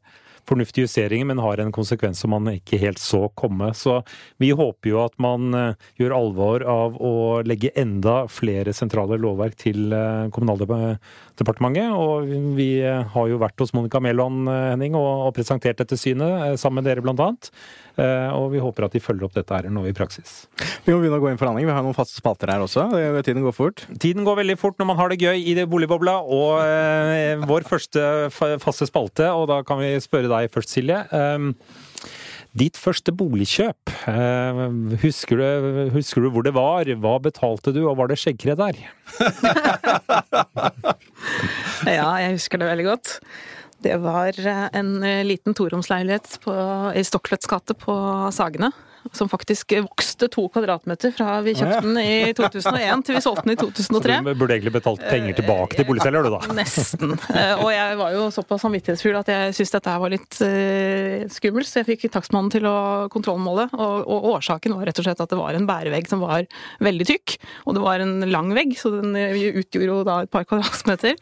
[0.48, 3.70] fornuftige justeringer, men har en konsekvens som man ikke helt så komme.
[3.78, 4.00] Så
[4.42, 7.14] vi håper jo at man eh, gjør alvor av å
[7.46, 11.94] legge enda flere sentrale lovverk til eh, Kommunaldepartementet.
[11.94, 16.82] Og vi eh, har jo vært hos Monica Mæland, Henning, og presentert dette synet sammen
[16.82, 17.52] med dere, blant annet.
[17.98, 20.46] Og vi håper at de følger opp dette her nå i praksis.
[20.86, 21.68] Vi må begynne å gå inn for landing.
[21.68, 22.86] Vi har noen faste spalter her også.
[23.26, 23.84] Tiden går fort.
[24.00, 26.16] Tiden går veldig fort når man har det gøy i det boligbobla.
[26.24, 28.02] Og vår første
[28.62, 31.02] faste spalte, og da kan vi spørre deg først, Silje.
[31.12, 31.52] Um,
[32.58, 34.66] ditt første boligkjøp, uh,
[35.00, 36.90] husker, du, husker, du, hvor det var?
[37.00, 38.82] Hva betalte du, og var det skjeggkre der?
[41.88, 43.14] ja, jeg husker det veldig godt.
[43.82, 44.38] Det var
[44.76, 44.92] en
[45.26, 46.38] liten toromsleilighet
[46.94, 47.94] i Stokklets gate på
[48.34, 48.70] Sagene
[49.10, 53.54] som faktisk vokste to kvadratmeter fra vi kjøpte den i 2001 til vi solgte den
[53.54, 54.18] i 2003.
[54.22, 56.40] Så du burde egentlig betalt penger tilbake til boligselger, du da?
[56.60, 57.16] Nesten.
[57.34, 61.68] Eh, og jeg var jo såpass samvittighetsfull at jeg syntes dette var litt uh, skummelt,
[61.68, 62.76] så jeg fikk takstmannen til å
[63.12, 63.68] kontrollmåle.
[63.74, 66.46] Og, og, årsaken var rett og slett at det var en bærevegg som var
[66.82, 67.36] veldig tykk,
[67.66, 71.18] og det var en lang vegg, så den utgjorde jo da et par kvadratmeter.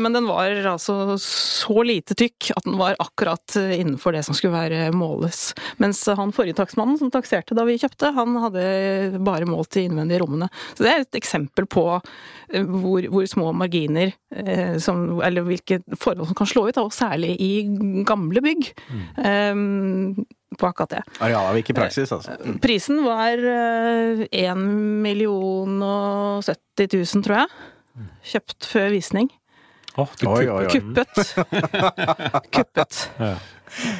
[0.00, 4.54] Men den var altså så lite tykk at den var akkurat innenfor det som skulle
[4.54, 5.52] være måles.
[5.82, 9.86] Mens han forrige takstmann takstmannen som takserte da vi kjøpte, han hadde bare målt de
[9.86, 10.48] innvendige rommene.
[10.74, 12.00] Så det er et eksempel på
[12.50, 16.92] eh, hvor, hvor små marginer, eh, som, eller hvilke forhold som kan slå ut, og
[16.92, 17.66] særlig i
[18.06, 18.72] gamle bygg.
[18.90, 19.04] Mm.
[19.24, 21.02] Um, på akkurat det.
[21.18, 22.36] Arealavvik i praksis, altså.
[22.38, 22.58] Mm.
[22.62, 23.40] Prisen var
[24.30, 24.60] 1
[25.02, 28.04] million og 70 000, tror jeg.
[28.34, 29.32] Kjøpt før visning.
[29.98, 30.70] Oh, oi, oi, oi.
[30.70, 31.34] Kuppet.
[32.54, 33.02] Kuppet.
[33.24, 33.34] Ja.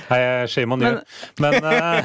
[0.08, 0.98] Hei, shame on you.
[1.40, 2.04] Men, Men uh,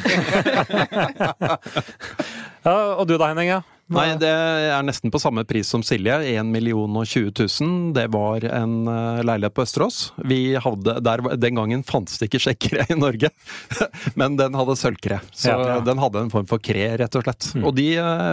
[2.67, 3.51] ja, Og du da, Henning?
[3.53, 3.61] Ja?
[3.89, 6.13] Nei, det er nesten på samme pris som Silje.
[6.30, 7.93] 1 million og 20 000.
[7.97, 9.97] Det var en uh, leilighet på Østerås.
[10.30, 13.32] Vi hadde, der, Den gangen fantes det ikke sjekkere i Norge,
[14.20, 15.22] men den hadde sølvkre.
[15.34, 15.80] Så ja, ja.
[15.86, 17.49] den hadde en form for kre, rett og slett.
[17.57, 17.65] Mm.
[17.65, 17.88] Og de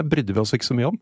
[0.05, 0.99] brydde vi oss ikke så mye om.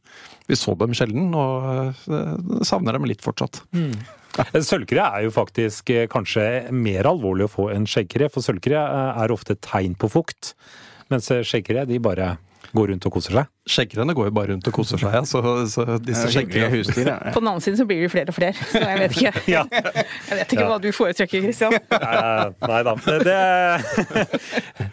[0.47, 3.59] Vi så dem sjelden, og savner dem litt fortsatt.
[3.75, 3.91] Mm.
[4.69, 9.21] Sølvkre er jo faktisk eh, kanskje mer alvorlig å få enn skjeggkre, for sølvkre eh,
[9.23, 10.53] er ofte tegn på fukt.
[11.13, 12.36] Mens skjeggkre, de bare
[12.76, 13.49] går rundt og koser seg.
[13.69, 15.21] Skjeggerne går jo bare rundt og koser seg, ja.
[15.28, 17.15] Så, så disse skjeggelige husdyr ja.
[17.34, 19.32] På den annen side så blir det flere og flere, så jeg vet ikke.
[19.55, 19.63] ja.
[19.71, 20.69] Jeg vet ikke ja.
[20.69, 21.78] hva du foretrekker, Christian.
[22.71, 22.95] Nei da.
[23.26, 23.39] Det...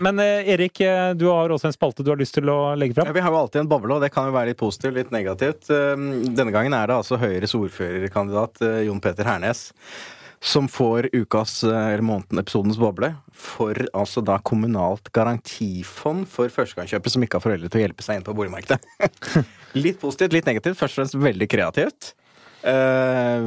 [0.05, 2.97] Men eh, Erik, eh, du har også en spalte du har lyst til å legge
[2.97, 3.11] fram?
[3.11, 5.14] Ja, vi har jo alltid en boble, og det kan jo være litt positivt, litt
[5.14, 5.68] negativt.
[5.70, 9.70] Um, denne gangen er det altså Høyres ordførerkandidat eh, Jon Peter Hernes
[10.43, 17.22] som får ukas, eh, eller måneden-episodens boble, for altså da kommunalt garantifond for førstegangskjøpere som
[17.22, 18.80] ikke har foreldre til å hjelpe seg inn på boligmarkedet.
[19.84, 20.80] litt positivt, litt negativt.
[20.80, 22.11] Først og fremst veldig kreativt.
[22.62, 23.43] Uh,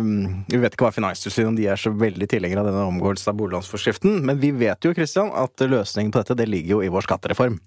[0.47, 3.37] vi vet ikke hva Finanstilsynet om de er så veldig tilhengere av denne omgåelsen av
[3.39, 7.07] boliglånsforskriften, men vi vet jo Christian, at løsningen på dette det ligger jo i vår
[7.07, 7.59] skattereform.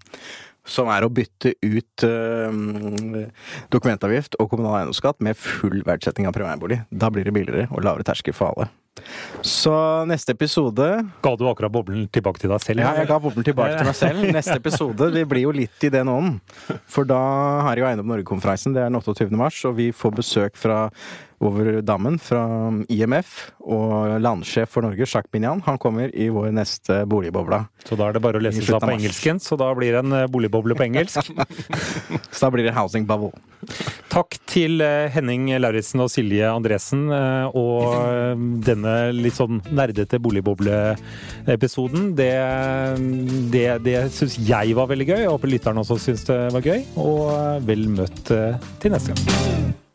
[0.69, 3.23] Som er å bytte ut uh,
[3.73, 6.83] dokumentavgift og kommunal eiendomsskatt med full verdsetting av primærbolig.
[6.89, 8.73] Da blir det billigere og lavere terskel for alle.
[9.47, 9.75] Så
[10.09, 10.89] neste episode
[11.23, 12.83] Ga du akkurat boblen tilbake til deg selv?
[12.85, 14.27] Ja, jeg ga boblen tilbake til meg selv.
[14.35, 16.39] Neste episode det blir jo litt i den ånden.
[16.91, 17.21] For da
[17.71, 18.75] er jo Eiendom Norge-konferansen.
[18.77, 19.31] Det er den 28.
[19.39, 20.89] mars, og vi får besøk fra
[21.39, 22.41] over dammen fra
[22.91, 25.63] IMF og landsjef for Norge, Jacques Binian.
[25.67, 27.63] Han kommer i vår neste boligboble.
[27.87, 30.17] Så da er det bare å lese seg på engelsken, så da blir det en
[30.25, 31.31] eh, boligboble på engelsk.
[32.35, 33.31] så da blir det housing bubble.
[34.09, 42.13] Takk til eh, Henning Lauritzen og Silje Andresen eh, og denne litt sånn nerdete boligbobleepisoden.
[42.19, 42.31] Det,
[43.55, 46.87] det, det syns jeg var veldig gøy, jeg håper lytterne også syns det var gøy.
[47.03, 49.87] Og vel møtt til neste gang.